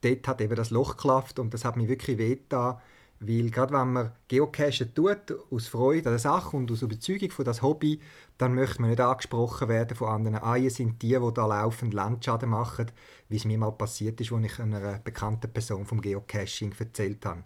dort 0.00 0.28
hat 0.28 0.40
eben 0.40 0.56
das 0.56 0.70
Loch 0.70 0.96
geklafft 0.96 1.38
und 1.38 1.54
das 1.54 1.64
hat 1.64 1.76
mich 1.76 1.88
wirklich 1.88 2.18
wehgetan, 2.18 2.78
weil 3.20 3.50
gerade 3.50 3.72
wenn 3.72 3.92
man 3.92 4.12
Geocachen 4.28 4.94
tut, 4.94 5.34
aus 5.50 5.68
Freude 5.68 6.08
an 6.08 6.14
der 6.14 6.18
Sache 6.18 6.56
und 6.56 6.70
aus 6.70 6.82
Überzeugung 6.82 7.30
von 7.30 7.44
das 7.44 7.62
Hobby, 7.62 8.00
dann 8.36 8.54
möchte 8.54 8.80
man 8.80 8.90
nicht 8.90 9.00
angesprochen 9.00 9.68
werden 9.68 9.96
von 9.96 10.08
anderen. 10.08 10.36
Ah, 10.36 10.56
ihr 10.56 10.70
sind 10.70 11.00
die, 11.00 11.18
die 11.18 11.34
da 11.34 11.46
laufend 11.46 11.94
Landschaden 11.94 12.50
machen, 12.50 12.90
wie 13.28 13.36
es 13.36 13.44
mir 13.44 13.56
mal 13.56 13.72
passiert 13.72 14.20
ist, 14.20 14.32
als 14.32 14.44
ich 14.44 14.58
einer 14.58 14.98
bekannten 14.98 15.52
Person 15.52 15.86
vom 15.86 16.00
Geocaching 16.00 16.74
erzählt 16.78 17.24
habe. 17.24 17.44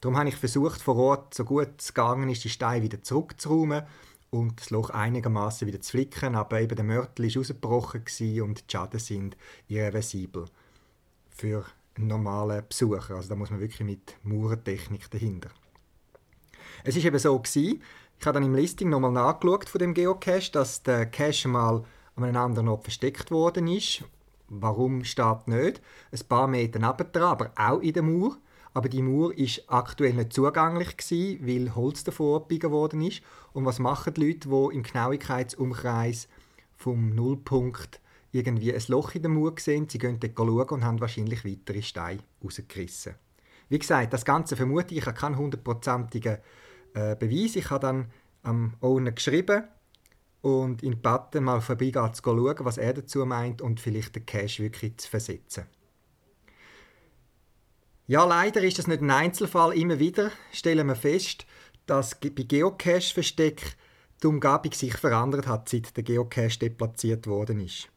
Darum 0.00 0.16
habe 0.16 0.30
ich 0.30 0.36
versucht, 0.36 0.80
vor 0.80 0.96
Ort, 0.96 1.34
so 1.34 1.44
gut 1.44 1.72
es 1.78 1.92
gegangen 1.92 2.30
ist, 2.30 2.44
die 2.44 2.48
Steine 2.48 2.82
wieder 2.82 3.02
zurückzuräumen 3.02 3.82
und 4.30 4.60
das 4.60 4.70
Loch 4.70 4.90
einigermaßen 4.90 5.66
wieder 5.66 5.80
zu 5.80 5.90
flicken, 5.90 6.36
aber 6.36 6.60
eben 6.60 6.76
der 6.76 6.84
Mörtel 6.84 7.26
ist 7.26 7.36
rausgebrochen 7.36 8.02
und 8.42 8.60
die 8.60 8.72
Schaden 8.72 9.00
sind 9.00 9.36
irreversibel 9.68 10.46
für 11.28 11.64
einen 11.96 12.06
normalen 12.06 12.66
Besucher. 12.68 13.16
Also 13.16 13.28
da 13.28 13.34
muss 13.34 13.50
man 13.50 13.60
wirklich 13.60 13.80
mit 13.80 14.16
Maurentechnik 14.22 15.10
dahinter. 15.10 15.50
Es 16.84 16.96
ist 16.96 17.04
eben 17.04 17.18
so 17.18 17.38
gewesen, 17.38 17.82
ich 18.18 18.26
habe 18.26 18.34
dann 18.34 18.44
im 18.44 18.54
Listing 18.54 18.88
nochmal 18.90 19.12
nachgeschaut 19.12 19.68
von 19.68 19.78
dem 19.78 19.94
Geocache, 19.94 20.52
dass 20.52 20.82
der 20.82 21.06
Cache 21.06 21.48
mal 21.48 21.82
an 22.16 22.24
einem 22.24 22.36
anderen 22.36 22.68
Ort 22.68 22.84
versteckt 22.84 23.30
worden 23.30 23.66
ist. 23.66 24.04
Warum 24.48 25.04
steht 25.04 25.48
nicht? 25.48 25.80
Ein 26.12 26.28
paar 26.28 26.46
Meter 26.46 26.78
nebendran, 26.78 27.30
aber 27.30 27.52
auch 27.56 27.80
in 27.80 27.92
der 27.92 28.02
Mauer 28.02 28.36
aber 28.72 28.88
die 28.88 29.02
Mauer 29.02 29.34
ist 29.36 29.64
aktuell 29.68 30.14
nicht 30.14 30.32
zugänglich 30.32 30.96
gewesen, 30.96 31.46
weil 31.46 31.74
Holz 31.74 32.04
davor 32.04 32.36
abgebiegen 32.36 32.70
worden 32.70 33.02
ist. 33.02 33.22
Und 33.52 33.64
was 33.64 33.78
machen 33.78 34.14
die 34.14 34.26
Leute, 34.26 34.48
die 34.48 34.76
im 34.76 34.82
Genauigkeitsumkreis 34.82 36.28
vom 36.76 37.14
Nullpunkt 37.14 38.00
irgendwie 38.32 38.72
ein 38.72 38.82
Loch 38.88 39.14
in 39.14 39.22
der 39.22 39.30
Mauer 39.30 39.54
sehen? 39.58 39.88
Sie 39.88 39.98
gehen 39.98 40.20
dort 40.20 40.36
schauen 40.36 40.68
und 40.68 40.84
haben 40.84 41.00
wahrscheinlich 41.00 41.44
weitere 41.44 41.82
Steine 41.82 42.22
rausgerissen. 42.44 43.16
Wie 43.68 43.78
gesagt, 43.78 44.12
das 44.12 44.24
Ganze 44.24 44.56
vermute 44.56 44.94
ich, 44.94 45.00
ich 45.00 45.06
habe 45.06 45.18
keinen 45.18 45.38
hundertprozentigen 45.38 46.38
äh, 46.94 47.16
Beweis. 47.16 47.56
Ich 47.56 47.70
habe 47.70 47.80
dann 47.80 48.10
am 48.42 48.74
Owner 48.80 49.12
geschrieben 49.12 49.64
und 50.42 50.82
in 50.82 51.00
Button 51.00 51.44
mal 51.44 51.60
vorbeigehen 51.60 52.14
zu 52.14 52.22
schauen, 52.22 52.56
was 52.60 52.78
er 52.78 52.94
dazu 52.94 53.24
meint 53.26 53.62
und 53.62 53.80
vielleicht 53.80 54.16
den 54.16 54.26
Cash 54.26 54.60
wirklich 54.60 54.96
zu 54.96 55.08
versetzen. 55.08 55.64
Ja, 58.10 58.24
leider 58.24 58.64
ist 58.64 58.76
das 58.76 58.88
nicht 58.88 59.02
ein 59.02 59.10
Einzelfall. 59.12 59.72
Immer 59.72 60.00
wieder 60.00 60.32
stellen 60.50 60.88
wir 60.88 60.96
fest, 60.96 61.46
dass 61.86 62.18
bei 62.18 62.30
Geocache-Versteck 62.30 63.76
die 64.20 64.26
Umgebung 64.26 64.72
sich 64.72 64.96
verändert 64.96 65.46
hat, 65.46 65.68
seit 65.68 65.96
der 65.96 66.02
Geocache 66.02 66.58
deplatziert 66.58 67.28
worden 67.28 67.60
ist. 67.60 67.88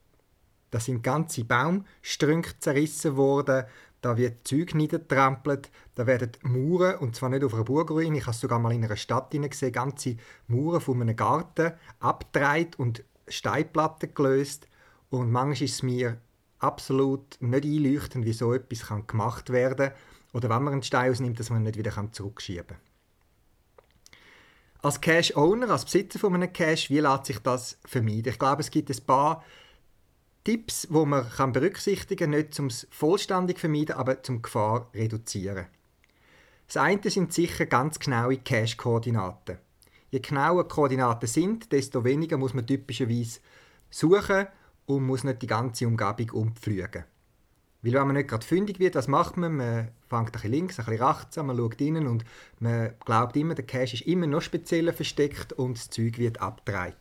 Da 0.70 0.78
sind 0.78 1.02
ganze 1.02 1.42
Baumstrünke 1.42 2.56
zerrissen 2.60 3.16
worden, 3.16 3.64
da 4.02 4.16
wird 4.16 4.46
Zeug 4.46 4.76
niedertrampelt, 4.76 5.72
da 5.96 6.06
werden 6.06 6.30
Mauern, 6.42 6.98
und 6.98 7.16
zwar 7.16 7.30
nicht 7.30 7.42
auf 7.42 7.52
einer 7.52 7.64
Burgruine, 7.64 8.18
ich 8.18 8.22
habe 8.22 8.34
es 8.36 8.40
sogar 8.40 8.60
mal 8.60 8.72
in 8.72 8.84
einer 8.84 8.94
Stadt 8.94 9.32
gesehen, 9.32 9.72
ganze 9.72 10.16
Mauern 10.46 10.80
von 10.80 11.02
einem 11.02 11.16
Garten 11.16 11.72
abgedreht 11.98 12.78
und 12.78 13.02
Steinplatten 13.26 14.14
gelöst. 14.14 14.68
Und 15.10 15.32
manchmal 15.32 15.64
ist 15.64 15.74
es 15.74 15.82
mir 15.82 16.18
absolut 16.64 17.40
nicht 17.40 17.64
einleuchtend, 17.64 18.24
wie 18.24 18.32
so 18.32 18.52
etwas 18.52 18.86
gemacht 19.06 19.50
werden 19.50 19.90
kann. 19.90 19.98
Oder 20.32 20.50
wenn 20.50 20.64
man 20.64 20.72
einen 20.72 20.82
Stein 20.82 21.10
ausnimmt, 21.10 21.38
dass 21.38 21.50
man 21.50 21.60
ihn 21.60 21.64
nicht 21.64 21.78
wieder 21.78 22.12
zurückschieben 22.12 22.66
kann. 22.66 22.78
Als 24.82 25.00
Cache-Owner, 25.00 25.70
als 25.70 25.84
Besitzer 25.84 26.18
von 26.18 26.34
einem 26.34 26.52
Cache, 26.52 26.90
wie 26.90 27.00
lässt 27.00 27.26
sich 27.26 27.38
das 27.38 27.78
vermeiden? 27.86 28.32
Ich 28.32 28.38
glaube, 28.38 28.60
es 28.60 28.70
gibt 28.70 28.90
ein 28.90 29.06
paar 29.06 29.44
Tipps, 30.44 30.82
die 30.90 31.06
man 31.06 31.26
kann 31.30 31.52
berücksichtigen 31.52 32.30
kann, 32.30 32.38
nicht 32.38 32.52
zum 32.52 32.68
vollständig 32.90 33.58
vermeiden, 33.58 33.96
aber 33.96 34.22
zum 34.22 34.42
Gefahr 34.42 34.90
reduzieren. 34.92 35.68
Das 36.66 36.76
eine 36.76 37.10
sind 37.10 37.32
sicher 37.32 37.64
ganz 37.66 37.98
genaue 37.98 38.36
Cache-Koordinaten. 38.36 39.58
Je 40.10 40.20
genauer 40.20 40.68
Koordinaten 40.68 41.26
sind, 41.26 41.72
desto 41.72 42.04
weniger 42.04 42.36
muss 42.36 42.54
man 42.54 42.66
typischerweise 42.66 43.40
suchen 43.90 44.46
und 44.86 45.04
muss 45.04 45.24
nicht 45.24 45.42
die 45.42 45.46
ganze 45.46 45.86
Umgebung 45.86 46.30
umpflügen. 46.30 47.04
Weil 47.82 47.92
wenn 47.92 48.06
man 48.06 48.16
nicht 48.16 48.28
gerade 48.28 48.46
fündig 48.46 48.78
wird, 48.78 48.94
was 48.94 49.08
macht 49.08 49.36
man? 49.36 49.56
Man 49.56 49.88
fängt 50.08 50.28
ein 50.28 50.32
bisschen 50.32 50.50
links, 50.52 50.78
ein 50.78 50.86
bisschen 50.86 51.02
rechts 51.04 51.36
an, 51.36 51.46
man 51.46 51.56
schaut 51.56 51.80
innen 51.82 52.06
und 52.06 52.24
man 52.58 52.94
glaubt 53.04 53.36
immer, 53.36 53.54
der 53.54 53.66
Cache 53.66 53.94
ist 53.94 54.06
immer 54.06 54.26
noch 54.26 54.40
spezieller 54.40 54.94
versteckt 54.94 55.52
und 55.52 55.76
das 55.76 55.90
Zeug 55.90 56.16
wird 56.18 56.40
abgedreht. 56.40 56.96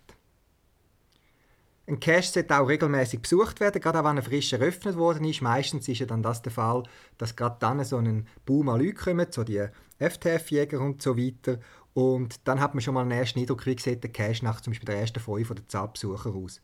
Ein 1.86 2.00
Cache 2.00 2.24
sollte 2.24 2.58
auch 2.58 2.67
regelmäßig 2.67 3.22
besucht 3.22 3.60
werden, 3.60 3.82
gerade 3.82 4.00
auch 4.00 4.06
wenn 4.06 4.17
er 4.17 4.24
frisch 4.24 4.52
eröffnet 4.52 4.98
worden 4.98 5.26
ist. 5.26 5.41
Meistens 5.41 5.88
ist 5.88 6.00
ja 6.00 6.06
dann 6.06 6.24
das 6.24 6.41
der 6.41 6.52
Fall, 6.52 6.84
dass 7.17 7.36
gerade 7.36 7.58
dann 7.60 7.84
so 7.84 7.98
ein 7.98 8.28
Boom 8.46 8.69
an 8.69 8.82
Leuten 8.82 8.98
kommt, 8.98 9.34
so 9.34 9.43
die 9.43 9.65
FTF-Jäger 10.00 10.80
und 10.80 11.02
so 11.02 11.17
weiter. 11.17 11.60
Und 11.93 12.48
dann 12.48 12.60
hat 12.60 12.74
man 12.74 12.82
schon 12.82 12.93
mal 12.93 13.02
einen 13.02 13.12
ersten 13.12 13.39
Eindruck, 13.39 13.65
wie 13.65 13.78
sieht 13.78 14.04
der 14.04 14.12
Cache 14.12 14.43
nach 14.43 14.62
zum 14.62 14.72
Beispiel 14.72 14.88
der 14.88 15.00
ersten 15.00 15.19
fünf 15.19 15.52
oder 15.52 15.67
zehn 15.67 15.91
Besucher 15.91 16.34
aus. 16.34 16.62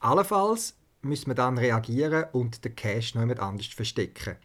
Allenfalls 0.00 0.76
müssen 1.02 1.28
wir 1.28 1.34
dann 1.34 1.58
reagieren 1.58 2.26
und 2.32 2.64
den 2.64 2.76
Cache 2.76 3.12
noch 3.14 3.22
jemand 3.22 3.40
anders 3.40 3.66
verstecken. 3.66 4.36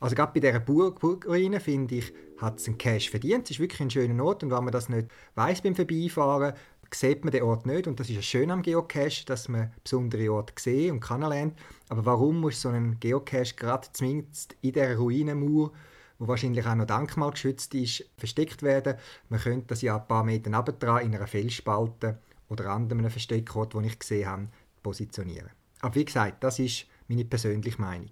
Also 0.00 0.16
gerade 0.16 0.32
bei 0.32 0.40
dieser 0.40 0.58
Burgruine, 0.58 1.60
finde 1.60 1.96
ich, 1.96 2.12
hat 2.38 2.58
es 2.58 2.66
einen 2.66 2.78
Cache 2.78 3.10
verdient. 3.10 3.44
Es 3.44 3.52
ist 3.52 3.60
wirklich 3.60 3.80
ein 3.80 3.90
schöner 3.90 4.24
Ort 4.24 4.42
und 4.42 4.50
wenn 4.50 4.64
man 4.64 4.72
das 4.72 4.88
nicht 4.88 5.08
weiß 5.36 5.62
beim 5.62 5.76
Vorbeifahren, 5.76 6.54
sieht 6.94 7.24
man 7.24 7.32
den 7.32 7.42
Ort 7.42 7.66
nicht. 7.66 7.86
Und 7.86 8.00
das 8.00 8.08
ist 8.08 8.16
ja 8.16 8.22
schön 8.22 8.50
am 8.50 8.62
Geocache, 8.62 9.24
dass 9.26 9.48
man 9.48 9.72
besondere 9.82 10.32
Orte 10.32 10.54
sehen 10.58 10.92
und 10.92 11.00
kennenlernt. 11.00 11.58
Aber 11.88 12.04
warum 12.04 12.40
muss 12.40 12.60
so 12.60 12.68
ein 12.70 12.98
Geocache 13.00 13.54
gerade 13.56 13.88
zumindest 13.92 14.56
in 14.60 14.72
dieser 14.72 14.96
Ruinenmauer, 14.96 15.72
wo 16.18 16.28
wahrscheinlich 16.28 16.66
auch 16.66 16.74
noch 16.74 16.86
denkmalgeschützt 16.86 17.74
ist, 17.74 18.04
versteckt 18.16 18.62
werden? 18.62 18.96
Man 19.28 19.40
könnte 19.40 19.68
das 19.68 19.82
ja 19.82 19.96
ein 19.96 20.06
paar 20.06 20.24
Meter 20.24 20.50
nebendran 20.50 21.04
in 21.04 21.14
einer 21.14 21.26
Felsspalte 21.26 22.18
oder 22.48 22.70
anderen 22.70 23.08
Versteckort, 23.08 23.74
den 23.74 23.84
ich 23.84 23.98
gesehen 23.98 24.28
habe, 24.28 24.48
positionieren. 24.82 25.50
Aber 25.80 25.94
wie 25.94 26.04
gesagt, 26.04 26.42
das 26.44 26.58
ist 26.58 26.86
meine 27.08 27.24
persönliche 27.24 27.80
Meinung. 27.80 28.10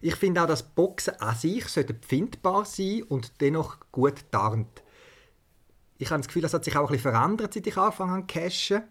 Ich 0.00 0.16
finde 0.16 0.42
auch, 0.42 0.46
dass 0.46 0.62
Boxen 0.62 1.14
an 1.20 1.36
sich 1.36 1.64
befindbar 1.74 2.64
sein 2.64 3.02
und 3.04 3.40
dennoch 3.40 3.78
gut 3.92 4.30
tarnt 4.30 4.82
ich 6.00 6.10
habe 6.10 6.20
das 6.20 6.28
Gefühl, 6.28 6.42
das 6.42 6.54
hat 6.54 6.64
sich 6.64 6.76
auch 6.76 6.88
ein 6.88 6.96
bisschen 6.96 7.12
verändert, 7.12 7.52
seit 7.52 7.66
ich 7.66 7.76
angefangen 7.76 8.12
habe 8.12 8.26
zu 8.26 8.38
cashen. 8.38 8.82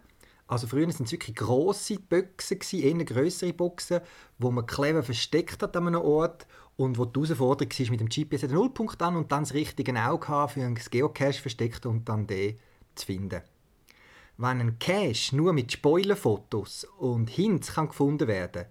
Also 0.47 0.67
früher 0.67 0.87
waren 0.87 1.03
es 1.03 1.11
wirklich 1.11 1.35
grosse 1.35 1.99
Boxen, 1.99 2.59
eher 2.71 3.03
größere 3.03 3.53
Boxen, 3.53 4.01
wo 4.37 4.51
man 4.51 4.65
clever 4.67 5.01
versteckt 5.01 5.61
hat 5.63 5.75
an 5.75 5.87
einem 5.87 6.01
Ort 6.01 6.47
und 6.75 6.97
wo 6.97 7.05
die 7.05 7.19
Herausforderung 7.19 7.71
war, 7.71 7.91
mit 7.91 7.99
dem 7.99 8.09
GPS 8.09 8.41
den 8.41 8.51
Nullpunkt 8.51 9.01
an 9.01 9.15
und 9.15 9.31
dann 9.31 9.43
das 9.43 9.53
richtige 9.55 9.93
Auge 10.03 10.47
für 10.47 10.61
ein 10.61 10.75
Geocache 10.75 11.41
versteckt 11.41 11.85
und 11.87 12.07
dann 12.07 12.27
den 12.27 12.59
zu 12.93 13.07
finden. 13.07 13.41
Wenn 14.41 14.61
ein 14.61 14.79
Cache 14.79 15.35
nur 15.35 15.51
mit 15.51 15.71
Spoilerfotos 15.71 16.85
und 16.97 17.29
Hints 17.29 17.73
kann 17.73 17.89
gefunden 17.89 18.27
werden 18.27 18.65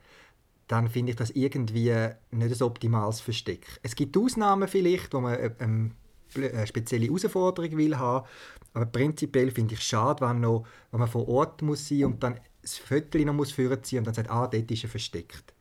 dann 0.69 0.89
finde 0.89 1.11
ich 1.11 1.17
das 1.17 1.31
irgendwie 1.31 2.11
nicht 2.31 2.61
ein 2.61 2.63
optimales 2.63 3.21
Versteck. 3.21 3.81
Es 3.83 3.97
gibt 3.97 4.17
Ausnahmen 4.17 4.69
vielleicht, 4.69 5.15
wo 5.15 5.21
man 5.21 5.55
ähm, 5.61 5.93
eine 6.37 6.53
äh, 6.53 6.67
spezielle 6.67 7.07
Herausforderung 7.07 7.77
will 7.77 7.97
haben. 7.97 8.27
Aber 8.75 8.87
prinzipiell 8.87 9.51
finde 9.51 9.75
ich 9.75 9.81
es 9.81 9.87
schade, 9.87 10.25
wenn, 10.25 10.41
noch, 10.41 10.67
wenn 10.91 11.01
man 11.01 11.09
vor 11.09 11.27
Ort 11.27 11.63
muss 11.63 11.89
sein 11.89 12.05
und 12.05 12.23
dann 12.23 12.39
das 12.61 12.77
Viertel 12.77 13.25
noch 13.25 13.33
muss 13.33 13.51
führen 13.51 13.83
ziehen 13.83 14.01
und 14.01 14.07
dann 14.07 14.15
sagt, 14.15 14.31
ah, 14.31 14.47
dort 14.47 14.71
ist 14.71 14.85
er 14.85 14.91
versteckt. 14.91 15.55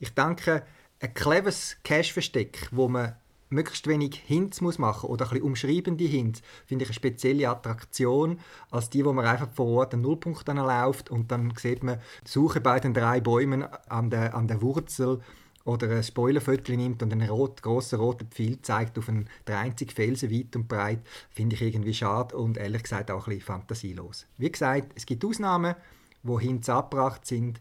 Ich 0.00 0.12
denke, 0.12 0.64
ein 1.00 1.14
cleveres 1.14 1.76
Cache-Versteck, 1.84 2.68
wo 2.72 2.88
man 2.88 3.14
möglichst 3.48 3.86
wenig 3.86 4.16
Hints 4.16 4.60
muss 4.60 4.78
machen 4.78 5.08
oder 5.08 5.26
ein 5.26 5.30
bisschen 5.30 5.44
umschreibende 5.44 6.04
Hints, 6.04 6.42
finde 6.66 6.84
ich 6.84 6.90
eine 6.90 6.94
spezielle 6.94 7.48
Attraktion, 7.48 8.40
als 8.70 8.90
die, 8.90 9.04
wo 9.04 9.12
man 9.12 9.24
einfach 9.24 9.48
vor 9.52 9.66
Ort 9.66 9.92
einen 9.92 10.02
Nullpunkt 10.02 10.46
läuft 10.48 11.10
und 11.10 11.30
dann 11.30 11.52
sieht 11.56 11.82
man, 11.82 12.00
suche 12.24 12.60
bei 12.60 12.80
den 12.80 12.94
drei 12.94 13.20
Bäumen 13.20 13.64
an 13.88 14.10
der, 14.10 14.34
an 14.34 14.48
der 14.48 14.62
Wurzel 14.62 15.20
oder 15.64 15.90
ein 15.90 16.02
Spoilerfoto 16.02 16.72
nimmt 16.72 17.02
und 17.02 17.12
einen 17.12 17.28
rot, 17.28 17.62
grossen 17.62 17.98
roten 17.98 18.28
Pfeil 18.28 18.62
zeigt 18.62 18.98
auf 18.98 19.08
einen 19.08 19.28
der 19.46 19.58
einzigen 19.58 19.90
Felsen 19.90 20.30
weit 20.30 20.54
und 20.54 20.68
breit, 20.68 21.00
finde 21.30 21.56
ich 21.56 21.62
irgendwie 21.62 21.94
schade 21.94 22.36
und 22.36 22.56
ehrlich 22.56 22.84
gesagt 22.84 23.10
auch 23.10 23.26
ein 23.26 23.34
bisschen 23.34 23.46
fantasielos. 23.46 24.26
Wie 24.38 24.50
gesagt, 24.50 24.92
es 24.94 25.06
gibt 25.06 25.24
Ausnahmen, 25.24 25.74
wo 26.22 26.38
Hints 26.38 26.68
abgebracht 26.68 27.26
sind 27.26 27.60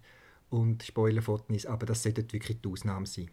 und 0.50 0.84
Spoilerfotos, 0.84 1.66
aber 1.66 1.86
das 1.88 2.04
sollte 2.04 2.32
wirklich 2.32 2.62
die 2.62 2.70
Ausnahme 2.70 3.08
sein. 3.08 3.30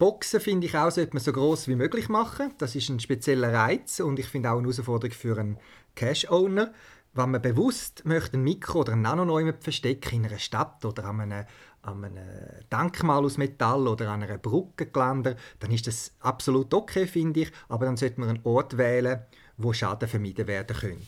Boxen 0.00 0.40
finde 0.40 0.66
ich 0.66 0.74
auch, 0.78 0.90
sollte 0.90 1.12
man 1.12 1.22
so 1.22 1.30
groß 1.30 1.68
wie 1.68 1.76
möglich 1.76 2.08
machen. 2.08 2.54
Das 2.56 2.74
ist 2.74 2.88
ein 2.88 3.00
spezieller 3.00 3.52
Reiz 3.52 4.00
und 4.00 4.18
ich 4.18 4.24
finde 4.24 4.50
auch 4.50 4.56
eine 4.56 4.62
Herausforderung 4.62 5.14
für 5.14 5.38
einen 5.38 5.58
Cash-Owner. 5.94 6.72
Wenn 7.12 7.30
man 7.30 7.42
bewusst 7.42 8.06
möchte 8.06 8.38
ein 8.38 8.42
Mikro- 8.42 8.80
oder 8.80 8.94
ein 8.94 9.02
Nano 9.02 9.52
verstecken 9.60 10.16
in 10.16 10.26
einer 10.26 10.38
Stadt 10.38 10.82
oder 10.86 11.04
an 11.04 11.20
einem 11.20 11.44
an 11.82 12.04
einem 12.04 12.26
Denkmal 12.72 13.24
aus 13.24 13.36
Metall 13.36 13.86
oder 13.86 14.10
an 14.10 14.22
einer 14.22 14.38
Brückengeländer, 14.38 15.36
dann 15.58 15.70
ist 15.70 15.86
das 15.86 16.12
absolut 16.20 16.72
okay, 16.72 17.06
finde 17.06 17.40
ich. 17.40 17.52
Aber 17.68 17.84
dann 17.84 17.98
sollte 17.98 18.20
man 18.20 18.30
einen 18.30 18.40
Ort 18.44 18.78
wählen, 18.78 19.20
wo 19.58 19.74
Schaden 19.74 20.08
vermieden 20.08 20.46
werden 20.46 20.76
können. 20.78 21.06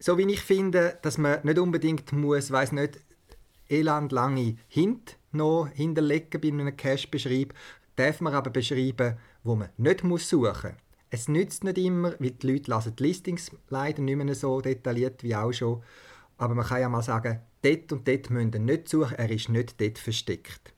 So 0.00 0.18
wie 0.18 0.32
ich 0.32 0.40
finde, 0.40 0.98
dass 1.02 1.18
man 1.18 1.38
nicht 1.44 1.58
unbedingt 1.58 2.12
muss, 2.12 2.50
weiß 2.50 2.72
nicht, 2.72 2.98
elendlange 3.68 4.56
Hint 4.66 5.19
noch 5.32 5.68
hinterlegen 5.72 6.40
bei 6.40 6.48
einem 6.48 6.76
Cache-Beschreib, 6.76 7.54
darf 7.96 8.20
man 8.20 8.34
aber 8.34 8.50
beschreiben, 8.50 9.16
wo 9.42 9.56
man 9.56 9.70
nicht 9.76 10.04
muss 10.04 10.28
suchen 10.28 10.72
muss. 10.72 10.80
Es 11.10 11.28
nützt 11.28 11.64
nicht 11.64 11.78
immer, 11.78 12.14
weil 12.20 12.30
die 12.30 12.52
Leute 12.52 12.70
lassen 12.70 12.94
die 12.94 13.02
Listings 13.02 13.50
leider 13.68 14.00
nicht 14.00 14.16
mehr 14.16 14.34
so 14.34 14.60
detailliert 14.60 15.22
wie 15.22 15.34
auch 15.34 15.52
schon. 15.52 15.82
Aber 16.38 16.54
man 16.54 16.64
kann 16.64 16.80
ja 16.80 16.88
mal 16.88 17.02
sagen, 17.02 17.40
dort 17.62 17.92
und 17.92 18.06
dort 18.06 18.30
müsst 18.30 18.54
ihr 18.54 18.60
nicht 18.60 18.88
suchen, 18.88 19.16
er 19.16 19.30
ist 19.30 19.48
nicht 19.48 19.80
dort 19.80 19.98
versteckt. 19.98 20.72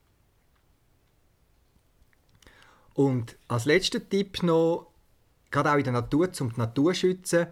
Und 2.94 3.36
als 3.48 3.66
letzter 3.66 4.06
Tipp 4.06 4.42
noch, 4.42 4.90
gerade 5.50 5.72
auch 5.72 5.76
in 5.76 5.84
der 5.84 5.92
Natur, 5.92 6.30
um 6.40 6.52
die 6.52 6.58
Natur 6.58 6.94
zu 6.94 7.00
schützen, 7.00 7.46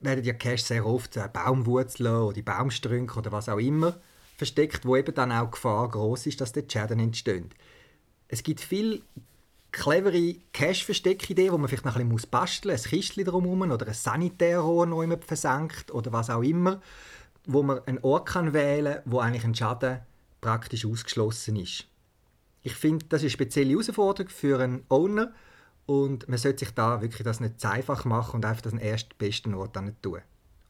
werden 0.00 0.24
ja 0.24 0.34
Caches 0.34 0.68
sehr 0.68 0.86
oft 0.86 1.18
Baumwurzeln 1.32 2.22
oder 2.22 2.42
Baumstrünke 2.42 3.18
oder 3.18 3.32
was 3.32 3.48
auch 3.48 3.58
immer 3.58 3.98
versteckt, 4.36 4.84
wo 4.84 4.96
eben 4.96 5.14
dann 5.14 5.32
auch 5.32 5.50
Gefahr 5.50 5.88
groß 5.88 6.26
ist, 6.26 6.40
dass 6.40 6.52
dort 6.52 6.72
Schäden 6.72 7.00
entstehen. 7.00 7.50
Es 8.28 8.42
gibt 8.42 8.60
viele 8.60 9.02
clevere 9.70 10.36
Cache-Versteckideen, 10.52 11.52
wo 11.52 11.58
man 11.58 11.68
vielleicht 11.68 11.84
noch 11.84 11.96
ein 11.96 12.08
bisschen 12.08 12.30
basteln 12.30 12.74
muss, 12.74 12.84
ein 12.84 12.90
Kistchen 12.90 13.24
drumherum 13.24 13.70
oder 13.70 13.86
ein 13.86 13.94
Sanitärrohr 13.94 14.86
noch 14.86 15.02
jemand 15.02 15.24
versenkt 15.24 15.90
oder 15.90 16.12
was 16.12 16.30
auch 16.30 16.42
immer 16.42 16.80
wo 17.46 17.62
man 17.62 17.80
einen 17.86 17.98
Ort 18.02 18.28
kann 18.28 18.52
wählen 18.52 18.94
kann, 18.94 19.02
wo 19.06 19.18
eigentlich 19.18 19.44
ein 19.44 19.54
Schaden 19.54 20.00
praktisch 20.40 20.86
ausgeschlossen 20.86 21.56
ist. 21.56 21.86
Ich 22.62 22.74
finde, 22.74 23.06
das 23.08 23.22
ist 23.22 23.26
eine 23.26 23.30
spezielle 23.30 23.70
Herausforderung 23.70 24.30
für 24.30 24.60
einen 24.60 24.84
Owner 24.88 25.32
und 25.86 26.28
man 26.28 26.38
sollte 26.38 26.64
sich 26.64 26.74
da 26.74 27.02
wirklich 27.02 27.24
das 27.24 27.40
nicht 27.40 27.60
zu 27.60 27.68
einfach 27.68 28.04
machen 28.04 28.36
und 28.36 28.44
einfach 28.44 28.62
den 28.62 28.78
ersten 28.78 29.16
besten 29.18 29.54
Ort 29.54 29.80
nicht 29.82 30.02
tun. 30.02 30.20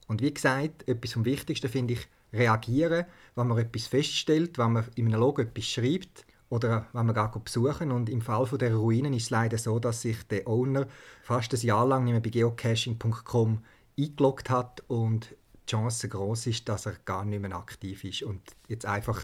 Und 0.07 0.21
wie 0.21 0.33
gesagt, 0.33 0.87
etwas 0.87 1.13
vom 1.13 1.25
Wichtigsten 1.25 1.69
finde 1.69 1.93
ich 1.93 2.07
reagieren, 2.33 3.05
wenn 3.35 3.47
man 3.47 3.57
etwas 3.57 3.87
feststellt, 3.87 4.57
wenn 4.57 4.73
man 4.73 4.85
in 4.95 5.07
einem 5.07 5.19
Log 5.19 5.39
etwas 5.39 5.65
schreibt 5.65 6.25
oder 6.49 6.87
wenn 6.93 7.05
man 7.05 7.15
gar 7.15 7.31
besuchen 7.31 7.91
und 7.91 8.09
im 8.09 8.21
Fall 8.21 8.45
von 8.45 8.59
der 8.59 8.75
Ruinen 8.75 9.13
ist 9.13 9.23
es 9.23 9.29
leider 9.29 9.57
so, 9.57 9.79
dass 9.79 10.01
sich 10.01 10.27
der 10.27 10.47
Owner 10.47 10.87
fast 11.23 11.53
ein 11.53 11.61
Jahr 11.61 11.87
lang 11.87 12.03
nicht 12.03 12.13
mehr 12.13 12.21
bei 12.21 12.29
geocaching.com 12.29 13.63
eingeloggt 13.97 14.49
hat 14.49 14.83
und 14.87 15.35
die 15.67 15.71
Chance 15.71 16.09
groß 16.09 16.47
ist, 16.47 16.67
dass 16.67 16.85
er 16.85 16.95
gar 17.05 17.25
nicht 17.25 17.41
mehr 17.41 17.55
aktiv 17.55 18.03
ist 18.03 18.23
und 18.23 18.41
jetzt 18.67 18.85
einfach 18.85 19.23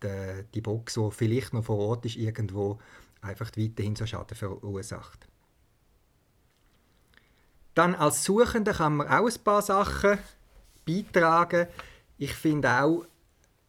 äh, 0.00 0.44
die 0.54 0.60
Box, 0.60 0.94
die 0.94 1.10
vielleicht 1.10 1.52
noch 1.52 1.64
vor 1.64 1.78
Ort 1.78 2.06
ist, 2.06 2.16
irgendwo 2.16 2.78
einfach 3.20 3.50
weiterhin 3.56 3.96
so 3.96 4.06
Schaden 4.06 4.36
verursacht. 4.36 5.26
Dann 7.74 7.94
als 7.94 8.24
Suchender 8.24 8.72
kann 8.72 8.96
man 8.96 9.08
auch 9.08 9.26
ein 9.26 9.42
paar 9.42 9.62
Sachen 9.62 10.18
beitragen. 10.86 11.66
Ich 12.16 12.32
finde 12.34 12.70
auch, 12.70 13.06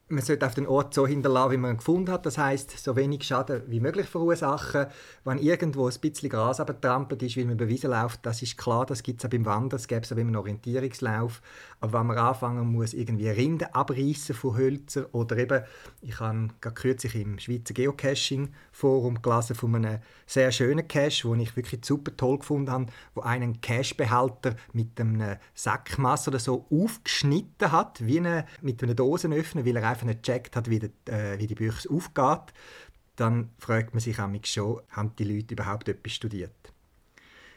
man 0.08 0.24
sollte 0.24 0.46
auf 0.46 0.54
den 0.54 0.68
Ort 0.68 0.94
so 0.94 1.08
hinterlassen, 1.08 1.52
wie 1.54 1.58
man 1.58 1.72
ihn 1.72 1.78
gefunden 1.78 2.12
hat. 2.12 2.28
Das 2.28 2.38
heißt, 2.38 2.78
so 2.78 2.96
wenig 2.96 3.24
Schaden 3.24 3.64
wie 3.68 3.80
möglich 3.80 4.08
verursachen. 4.08 4.86
Wenn 5.24 5.40
irgendwo 5.40 5.88
ein 5.88 6.00
bisschen 6.00 6.30
Gras 6.30 6.60
abgetrampelt 6.60 7.24
ist, 7.24 7.38
weil 7.38 7.46
man 7.46 7.56
über 7.56 7.68
Wiesen 7.68 7.90
läuft, 7.90 8.24
das 8.24 8.44
ist 8.44 8.56
klar, 8.56 8.86
das 8.86 9.02
gibt 9.02 9.22
es 9.22 9.26
auch 9.26 9.32
beim 9.32 9.46
Wandern, 9.46 9.70
das 9.70 9.88
gibt 9.88 10.06
es 10.06 10.12
auch 10.12 10.16
beim 10.16 10.36
Orientierungslauf. 10.36 11.42
Aber 11.80 12.00
wenn 12.00 12.08
man 12.08 12.18
anfangen 12.20 12.72
muss, 12.72 12.94
irgendwie 12.94 13.30
Rinde 13.30 13.74
abreißen 13.74 14.36
von 14.36 14.56
Hölzern 14.56 15.06
oder 15.12 15.38
eben, 15.38 15.64
ich 16.02 16.20
habe 16.20 16.50
gerade 16.62 16.76
kürzlich 16.76 17.16
im 17.16 17.40
Schweizer 17.40 17.74
Geocaching-Forum 17.74 19.24
gelesen 19.24 19.56
von 19.56 19.76
einem 19.76 20.00
sehr 20.28 20.52
schönen 20.52 20.88
Cache, 20.88 21.28
den 21.28 21.40
ich 21.40 21.56
wirklich 21.56 21.84
super 21.84 22.16
toll 22.16 22.40
gefunden 22.40 22.72
habe, 22.72 22.86
wo 23.16 23.22
einen 23.22 23.60
Cache-Behälter 23.60 24.56
mit 24.72 25.00
einem 25.00 25.38
Sackmaß 25.56 26.28
oder 26.28 26.40
so 26.40 26.68
aufgeschnitten 26.70 27.72
hat, 27.72 28.06
wie 28.06 28.20
eine, 28.20 28.46
mit 28.62 28.84
einem 28.84 28.96
Dosenöffner, 28.96 29.66
weil 29.66 29.76
er 29.78 29.95
einfach 29.96 30.06
nicht 30.06 30.24
gecheckt 30.24 30.56
hat, 30.56 30.70
wie, 30.70 30.80
die, 30.80 31.12
äh, 31.12 31.40
wie 31.40 31.48
die 31.48 31.56
Büchse 31.56 31.90
aufgeht, 31.90 32.54
dann 33.16 33.50
fragt 33.58 33.94
man 33.94 34.02
sich 34.02 34.18
schon, 34.44 34.82
haben 34.90 35.16
die 35.18 35.24
Leute 35.24 35.54
überhaupt 35.54 35.88
etwas 35.88 36.14
studiert? 36.14 36.52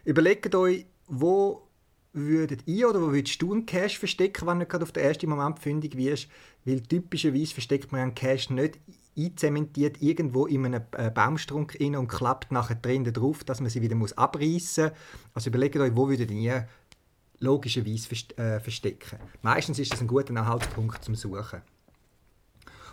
Überlegt 0.05 0.55
euch, 0.55 0.87
wo 1.07 1.69
würdet 2.13 2.67
ihr 2.67 2.89
oder 2.89 3.03
wo 3.03 3.13
würdest 3.13 3.41
du 3.43 3.53
einen 3.53 3.67
Cache 3.67 3.99
verstecken, 3.99 4.47
wenn 4.47 4.61
du 4.61 4.67
gerade 4.67 4.85
auf 4.85 4.93
den 4.93 5.05
ersten 5.05 5.29
Moment 5.29 5.59
fündig 5.59 5.97
wirst? 5.97 6.29
Weil 6.65 6.81
typischerweise 6.81 7.53
versteckt 7.53 7.93
man 7.93 8.01
einen 8.01 8.15
Cache 8.15 8.53
nicht 8.55 8.79
einzementiert 9.17 10.01
irgendwo 10.01 10.47
in 10.47 10.65
einem 10.65 10.83
äh, 10.93 11.11
Baumstrunk 11.11 11.77
rein 11.81 11.97
und 11.97 12.09
klappt 12.09 12.53
nachher 12.53 12.77
drin 12.77 13.05
drauf, 13.05 13.45
dass 13.45 13.61
man 13.61 13.69
sie 13.69 13.83
wieder 13.83 13.97
muss 13.97 14.17
abreißen 14.17 14.85
muss. 14.85 14.95
Also 15.35 15.51
überlegt 15.51 15.77
euch, 15.77 15.95
wo 15.95 16.09
würdet 16.09 16.31
ihr 16.31 16.69
logischerweise 17.41 18.09
äh, 18.37 18.61
verstecken. 18.61 19.19
Meistens 19.43 19.79
ist 19.79 19.93
das 19.93 20.01
ein 20.01 20.07
guter 20.07 20.31
Anhaltspunkt 20.31 21.05
zum 21.05 21.15
Suchen. 21.15 21.63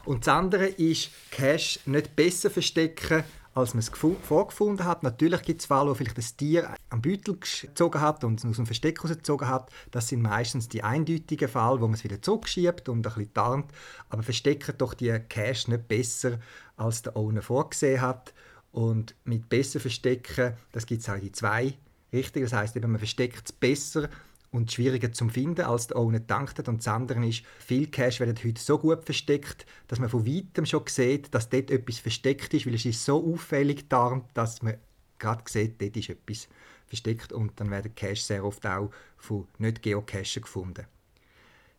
Und 0.06 0.26
das 0.26 0.34
andere 0.34 0.68
ist, 0.68 1.10
Cash 1.32 1.80
nicht 1.86 2.16
besser 2.16 2.50
verstecken, 2.50 3.24
als 3.56 3.74
man 3.74 3.80
es 3.80 3.90
vorgefunden 3.90 4.86
hat. 4.86 5.02
Natürlich 5.02 5.42
gibt 5.42 5.62
es 5.62 5.66
Fälle, 5.66 5.90
wo 5.90 5.94
vielleicht 5.94 6.18
das 6.18 6.36
Tier 6.36 6.76
am 6.90 7.02
Beutel 7.02 7.38
gezogen 7.40 8.02
hat 8.02 8.24
und 8.26 8.40
es 8.40 8.46
aus 8.46 8.58
dem 8.58 8.66
Versteck 8.66 9.02
rausgezogen 9.02 9.48
hat. 9.48 9.72
Das 9.92 10.10
sind 10.10 10.22
meistens 10.22 10.68
die 10.68 10.84
eindeutigen 10.84 11.48
Fälle, 11.48 11.80
wo 11.80 11.88
man 11.88 11.94
es 11.94 12.04
wieder 12.04 12.22
zurückschiebt 12.22 12.90
und 12.90 12.98
ein 12.98 13.02
bisschen 13.14 13.34
tarnt. 13.34 13.72
Aber 14.10 14.24
verstecken 14.24 14.76
doch 14.78 14.94
die 14.94 15.18
Cash 15.30 15.70
nicht 15.70 15.88
besser, 15.88 16.40
als 16.76 17.02
der 17.02 17.16
Owner 17.16 17.42
vorgesehen 17.42 18.02
hat. 18.02 18.34
Und 18.74 19.16
mit 19.24 19.48
besser 19.48 19.80
verstecken, 19.80 20.54
das 20.74 20.86
gibt 20.86 21.02
es 21.02 21.10
auch 21.10 21.18
die 21.18 21.32
zwei 21.32 21.76
Richtungen. 22.12 22.46
Das 22.46 22.54
heißt, 22.54 22.76
man 22.76 22.98
versteckt 22.98 23.46
es 23.46 23.52
besser 23.54 24.10
und 24.56 24.72
schwieriger 24.72 25.12
zu 25.12 25.28
finden, 25.28 25.66
als 25.66 25.88
der 25.88 25.98
Owner 25.98 26.20
gedacht 26.20 26.58
hat. 26.58 26.70
Und 26.70 26.78
das 26.78 26.88
andere 26.88 27.26
ist, 27.28 27.44
viele 27.60 27.88
Cache 27.88 28.22
werden 28.22 28.38
heute 28.42 28.62
so 28.62 28.78
gut 28.78 29.04
versteckt, 29.04 29.66
dass 29.88 30.00
man 30.00 30.10
von 30.10 30.26
weitem 30.26 30.66
schon 30.66 30.84
sieht, 30.88 31.34
dass 31.34 31.50
dort 31.50 31.72
etwas 31.72 32.00
versteckt 32.00 32.54
ist, 32.54 32.66
weil 32.66 32.76
es 32.76 32.86
ist 32.86 33.04
so 33.04 33.34
auffällig 33.34 33.78
getarnt, 33.78 34.26
dass 34.34 34.62
man 34.62 34.78
gerade 35.20 35.44
sieht, 35.48 35.82
dort 35.82 35.98
ist 35.98 36.10
etwas 36.10 36.48
versteckt 36.88 37.34
und 37.34 37.60
dann 37.60 37.70
werden 37.70 37.94
Cache 37.96 38.16
sehr 38.16 38.46
oft 38.46 38.66
auch 38.66 38.92
von 39.18 39.48
nicht 39.58 39.82
Geocachen 39.82 40.42
gefunden. 40.42 40.86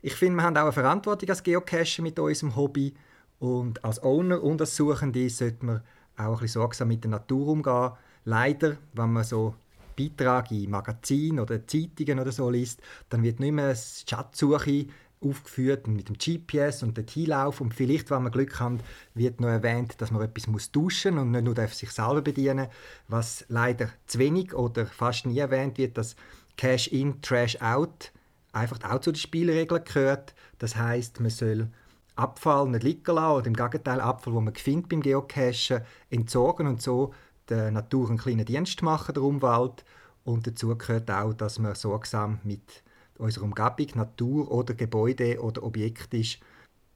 Ich 0.02 0.14
finde, 0.14 0.36
wir 0.36 0.42
haben 0.42 0.56
auch 0.56 0.62
eine 0.62 0.72
Verantwortung 0.72 1.30
als 1.30 1.42
Geocacher 1.42 2.02
mit 2.02 2.18
unserem 2.18 2.56
Hobby 2.56 2.94
und 3.38 3.82
als 3.84 4.02
Owner 4.02 4.42
und 4.42 4.60
als 4.60 4.76
Suchende 4.76 5.30
sollte 5.30 5.64
man 5.64 5.82
auch 6.16 6.24
ein 6.24 6.30
bisschen 6.32 6.60
sorgsam 6.60 6.88
mit 6.88 7.04
der 7.04 7.10
Natur 7.10 7.48
umgehen. 7.48 7.92
Leider, 8.24 8.76
wenn 8.92 9.12
man 9.12 9.24
so 9.24 9.54
Beitrag 9.96 10.50
in 10.50 10.70
Magazinen 10.70 11.40
oder 11.40 11.66
Zeitungen 11.66 12.20
oder 12.20 12.32
so 12.32 12.50
liest, 12.50 12.80
dann 13.08 13.22
wird 13.22 13.40
nicht 13.40 13.52
mehr 13.52 13.74
Schatzsuche 13.74 14.86
aufgeführt 15.20 15.86
mit 15.86 16.08
dem 16.08 16.18
GPS 16.18 16.82
und 16.82 16.96
der 16.96 17.06
T-Lauf 17.06 17.60
und 17.60 17.74
vielleicht, 17.74 18.10
wenn 18.10 18.22
man 18.22 18.32
Glück 18.32 18.60
hat, 18.60 18.80
wird 19.14 19.40
noch 19.40 19.48
erwähnt, 19.48 19.94
dass 19.98 20.10
man 20.10 20.22
etwas 20.22 20.46
muss 20.46 20.70
duschen 20.70 21.18
und 21.18 21.30
nicht 21.30 21.44
nur 21.44 21.54
sich 21.68 21.90
selber 21.90 22.22
bedienen, 22.22 22.68
was 23.08 23.44
leider 23.48 23.88
zu 24.06 24.18
wenig 24.18 24.54
oder 24.54 24.86
fast 24.86 25.26
nie 25.26 25.38
erwähnt 25.38 25.78
wird, 25.78 25.96
dass 25.96 26.16
Cash 26.56 26.88
in, 26.88 27.20
Trash 27.22 27.60
out 27.60 28.12
einfach 28.52 28.78
auch 28.84 29.00
zu 29.00 29.12
den 29.12 29.18
Spielregeln 29.18 29.84
gehört. 29.84 30.34
Das 30.58 30.76
heißt, 30.76 31.20
man 31.20 31.30
soll 31.30 31.68
Abfall 32.16 32.68
nicht 32.68 32.82
liegen 32.82 33.14
lassen 33.14 33.36
oder 33.36 33.46
im 33.46 33.54
Gegenteil 33.54 34.00
Abfall, 34.00 34.32
wo 34.32 34.40
man 34.40 34.54
findet 34.54 34.88
beim 34.88 35.02
Geocachen, 35.02 35.82
entsorgen 36.10 36.66
und 36.66 36.80
so 36.80 37.12
der 37.48 37.70
Natur 37.70 38.08
einen 38.08 38.18
kleinen 38.18 38.44
Dienst 38.44 38.82
machen, 38.82 39.14
der 39.14 39.22
Umwelt. 39.22 39.84
Und 40.24 40.46
dazu 40.46 40.76
gehört 40.76 41.10
auch, 41.10 41.32
dass 41.34 41.58
man 41.58 41.74
sorgsam 41.74 42.40
mit 42.42 42.82
unserer 43.18 43.44
Umgebung, 43.44 43.86
Natur 43.94 44.50
oder 44.50 44.74
Gebäude 44.74 45.40
oder 45.40 45.62
Objekt 45.62 46.12
ist. 46.14 46.38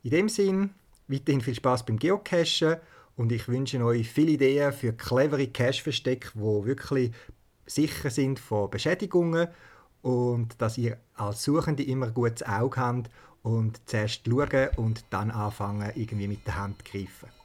In 0.02 0.10
dem 0.10 0.28
Sinn, 0.28 0.70
weiterhin 1.08 1.40
viel 1.40 1.54
Spaß 1.54 1.86
beim 1.86 1.98
Geocachen 1.98 2.76
und 3.16 3.32
ich 3.32 3.48
wünsche 3.48 3.82
euch 3.84 4.08
viele 4.08 4.32
Ideen 4.32 4.72
für 4.72 4.92
clevere 4.92 5.46
Cache-Verstecke, 5.48 6.30
die 6.34 6.40
wirklich 6.40 7.12
sicher 7.66 8.10
sind 8.10 8.38
vor 8.38 8.70
Beschädigungen 8.70 9.48
und 10.02 10.60
dass 10.60 10.78
ihr 10.78 10.98
als 11.14 11.44
Suchende 11.44 11.82
immer 11.82 12.06
ein 12.06 12.14
gutes 12.14 12.42
Auge 12.42 12.80
habt 12.80 13.10
und 13.42 13.80
zuerst 13.88 14.22
schauen 14.26 14.68
und 14.76 15.04
dann 15.10 15.30
anfangen, 15.30 15.90
irgendwie 15.94 16.28
mit 16.28 16.46
der 16.46 16.56
Hand 16.56 16.78
zu 16.78 16.92
greifen. 16.92 17.39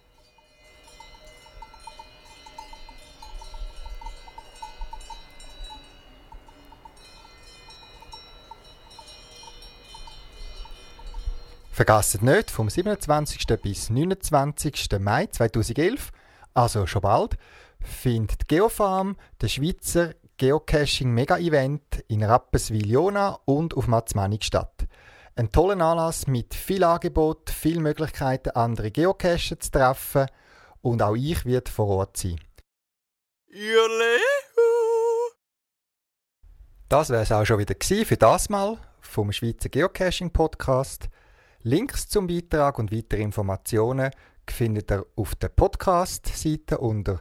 Vergesst 11.76 12.22
nicht, 12.22 12.52
vom 12.52 12.70
27. 12.70 13.46
bis 13.62 13.90
29. 13.90 14.98
Mai 14.98 15.26
2011, 15.26 16.12
also 16.54 16.88
schon 16.88 17.02
bald, 17.02 17.36
findet 17.82 18.48
Geofarm, 18.48 19.18
der 19.42 19.50
Schweizer 19.50 20.14
Geocaching-Mega-Event 20.38 22.06
in 22.08 22.24
Rapperswil-Jona 22.24 23.42
und 23.44 23.76
auf 23.76 23.88
Matzmanig 23.88 24.46
statt. 24.46 24.88
Ein 25.36 25.52
toller 25.52 25.74
Anlass 25.74 26.28
mit 26.28 26.54
viel 26.54 26.82
Angebot, 26.86 27.50
viel 27.50 27.82
Möglichkeiten, 27.82 28.52
andere 28.52 28.90
Geocacher 28.90 29.60
zu 29.60 29.70
treffen 29.70 30.28
und 30.82 31.02
auch 31.02 31.16
ich 31.16 31.44
werde 31.44 31.70
vor 31.70 31.88
Ort 31.88 32.16
sein. 32.16 32.40
Das 36.88 37.10
wäre 37.10 37.24
es 37.24 37.34
auch 37.34 37.44
schon 37.44 37.60
wieder 37.60 37.76
für 38.06 38.16
das 38.16 38.48
Mal 38.48 38.78
vom 39.02 39.34
Schweizer 39.34 39.68
Geocaching 39.68 40.32
Podcast. 40.32 41.10
Links 41.68 42.08
zum 42.08 42.28
Beitrag 42.28 42.78
und 42.78 42.92
weitere 42.92 43.24
Informationen 43.24 44.12
findet 44.48 44.92
ihr 44.92 45.04
auf 45.16 45.34
der 45.34 45.50
Podcast-Seite 45.50 46.78
unter 46.78 47.20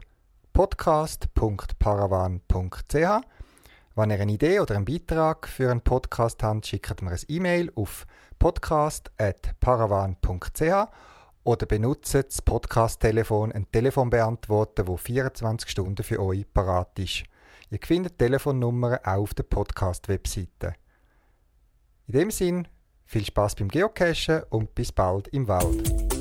podcast.paravan.ch. 0.53 2.95
Wenn 3.95 4.11
ihr 4.11 4.21
eine 4.21 4.33
Idee 4.33 4.61
oder 4.61 4.77
einen 4.77 4.85
Beitrag 4.85 5.49
für 5.49 5.71
einen 5.71 5.81
Podcast 5.81 6.43
habt, 6.43 6.67
schickt 6.67 7.01
mir 7.01 7.13
ein 7.13 7.21
E-Mail 7.27 7.73
auf 7.75 8.07
podcast.paravan.ch 8.39 10.93
oder 11.45 11.65
benutzt 11.65 12.13
das 12.13 12.43
Podcast-Telefon, 12.43 13.51
ein 13.51 13.73
Telefonbeantworter, 13.73 14.85
das 14.85 15.01
24 15.01 15.71
Stunden 15.71 16.05
für 16.05 16.21
euch 16.21 16.45
parat 16.53 16.99
ist. 16.99 17.25
Ihr 17.71 17.79
findet 17.83 18.19
Telefonnummern 18.19 18.99
auch 19.05 19.23
auf 19.23 19.33
der 19.33 19.45
Podcast-Webseite. 19.45 20.75
In 22.09 22.13
dem 22.13 22.31
Sinn 22.31 22.69
viel 23.07 23.25
Spaß 23.25 23.57
beim 23.57 23.69
Geocachen 23.69 24.43
und 24.51 24.75
bis 24.75 24.93
bald 24.93 25.29
im 25.29 25.49
Wald. 25.49 26.14